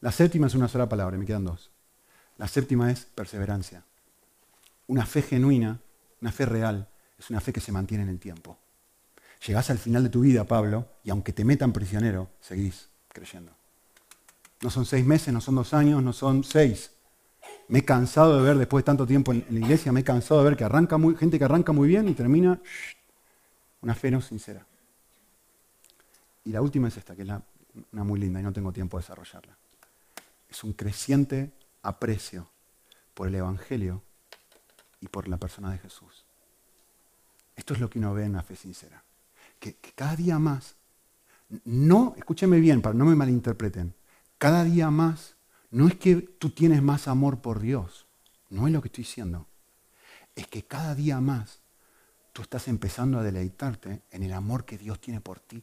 [0.00, 1.70] La séptima es una sola palabra, me quedan dos.
[2.38, 3.84] La séptima es perseverancia.
[4.86, 5.80] Una fe genuina,
[6.22, 6.88] una fe real,
[7.18, 8.58] es una fe que se mantiene en el tiempo.
[9.46, 13.52] Llegás al final de tu vida, Pablo, y aunque te metan prisionero, seguís creyendo.
[14.60, 16.90] No son seis meses, no son dos años, no son seis.
[17.68, 20.42] Me he cansado de ver, después de tanto tiempo en la iglesia, me he cansado
[20.42, 22.60] de ver que arranca muy, gente que arranca muy bien y termina
[23.82, 24.66] una fe no sincera.
[26.44, 27.28] Y la última es esta, que es
[27.92, 29.56] una muy linda y no tengo tiempo de desarrollarla.
[30.48, 31.52] Es un creciente
[31.82, 32.48] aprecio
[33.14, 34.02] por el Evangelio
[35.00, 36.24] y por la persona de Jesús.
[37.54, 39.02] Esto es lo que uno ve en la fe sincera.
[39.58, 40.76] Que, cada día más,
[41.64, 43.94] no, escúcheme bien, para no me malinterpreten,
[44.36, 45.36] cada día más
[45.70, 48.06] no es que tú tienes más amor por Dios,
[48.50, 49.46] no es lo que estoy diciendo.
[50.34, 51.60] Es que cada día más
[52.32, 55.62] tú estás empezando a deleitarte en el amor que Dios tiene por ti.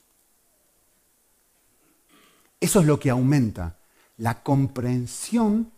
[2.60, 3.78] Eso es lo que aumenta
[4.18, 5.72] la comprensión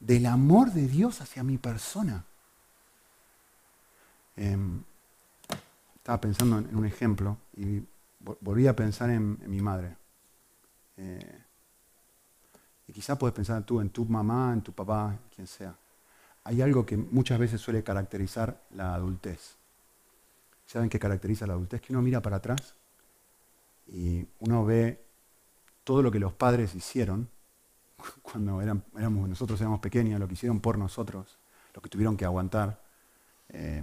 [0.00, 2.24] del amor de Dios hacia mi persona.
[4.36, 4.82] Em,
[5.96, 7.82] estaba pensando en un ejemplo y
[8.40, 9.96] volví a pensar en, mi madre.
[10.96, 11.42] Eh,
[12.86, 15.76] y quizá puedes pensar tú en tu mamá, en tu papá, quien sea.
[16.44, 19.56] Hay algo que muchas veces suele caracterizar la adultez.
[20.66, 21.80] ¿Saben qué caracteriza la adultez?
[21.80, 22.74] Que uno mira para atrás
[23.86, 25.02] y uno ve
[25.84, 27.28] todo lo que los padres hicieron
[28.22, 31.38] cuando éramos, nosotros éramos pequeños, lo que hicieron por nosotros,
[31.74, 32.82] lo que tuvieron que aguantar.
[33.50, 33.82] Eh,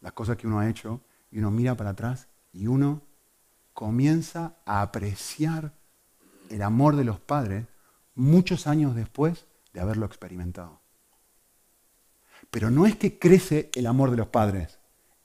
[0.00, 3.00] las cosas que uno ha hecho, y uno mira para atrás y uno
[3.74, 5.72] comienza a apreciar
[6.50, 7.66] el amor de los padres
[8.14, 10.80] muchos años después de haberlo experimentado.
[12.50, 14.78] Pero no es que crece el amor de los padres,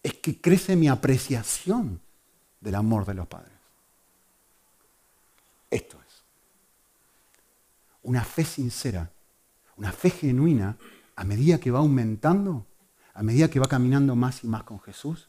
[0.04, 2.02] es que crece mi apreciación
[2.62, 3.58] del amor de los padres.
[5.70, 6.24] Esto es.
[8.04, 9.12] Una fe sincera,
[9.76, 10.78] una fe genuina,
[11.16, 12.66] a medida que va aumentando,
[13.14, 15.28] a medida que va caminando más y más con Jesús,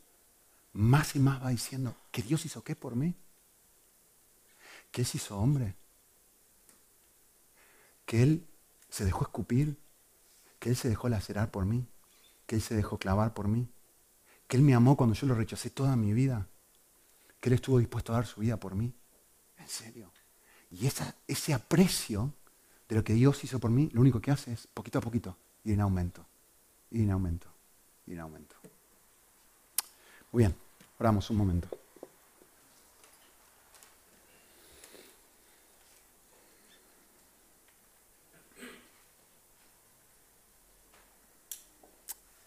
[0.79, 3.15] más y más va diciendo que Dios hizo qué por mí.
[4.93, 5.75] Que Él hizo hombre.
[8.07, 8.47] Que Él
[8.89, 9.77] se dejó escupir.
[10.61, 11.85] Que Él se dejó lacerar por mí.
[12.47, 13.69] Que Él se dejó clavar por mí.
[14.47, 16.47] Que Él me amó cuando yo lo rechacé toda mi vida.
[17.41, 18.95] Que Él estuvo dispuesto a dar su vida por mí.
[19.59, 20.13] En serio.
[20.71, 20.87] Y
[21.27, 22.33] ese aprecio
[22.89, 25.37] de lo que Dios hizo por mí, lo único que hace es poquito a poquito
[25.65, 26.25] ir en aumento.
[26.93, 27.49] Ir en aumento
[28.07, 28.55] y en aumento.
[30.31, 30.55] Muy bien,
[30.99, 31.69] oramos un momento.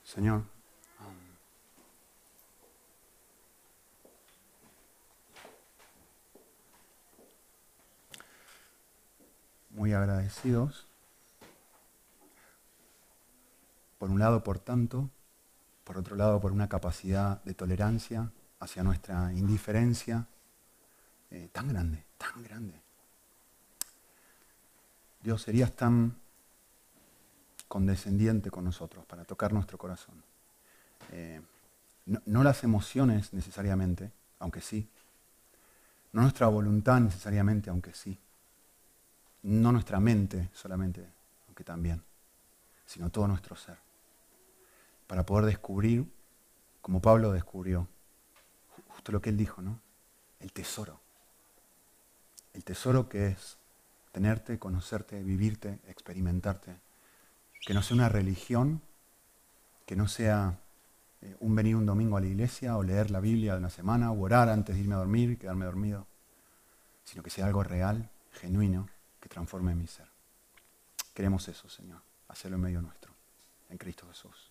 [0.03, 0.43] Señor,
[9.69, 10.85] muy agradecidos.
[13.97, 15.09] Por un lado, por tanto,
[15.85, 18.31] por otro lado por una capacidad de tolerancia
[18.61, 20.25] hacia nuestra indiferencia
[21.29, 22.81] eh, tan grande, tan grande.
[25.21, 26.15] Dios, serías tan
[27.67, 30.23] condescendiente con nosotros para tocar nuestro corazón.
[31.11, 31.41] Eh,
[32.05, 34.87] no, no las emociones necesariamente, aunque sí.
[36.13, 38.17] No nuestra voluntad necesariamente, aunque sí.
[39.43, 41.05] No nuestra mente solamente,
[41.47, 42.01] aunque también,
[42.85, 43.77] sino todo nuestro ser
[45.11, 46.09] para poder descubrir,
[46.81, 47.85] como Pablo descubrió,
[49.01, 49.79] Justo lo que él dijo, ¿no?
[50.39, 50.99] El tesoro.
[52.53, 53.57] El tesoro que es
[54.11, 56.75] tenerte, conocerte, vivirte, experimentarte.
[57.65, 58.79] Que no sea una religión,
[59.87, 60.59] que no sea
[61.23, 64.11] eh, un venir un domingo a la iglesia o leer la Biblia de una semana
[64.11, 66.05] o orar antes de irme a dormir y quedarme dormido,
[67.03, 68.87] sino que sea algo real, genuino,
[69.19, 70.05] que transforme mi ser.
[71.15, 73.11] Queremos eso, Señor, hacerlo en medio nuestro,
[73.67, 74.50] en Cristo Jesús.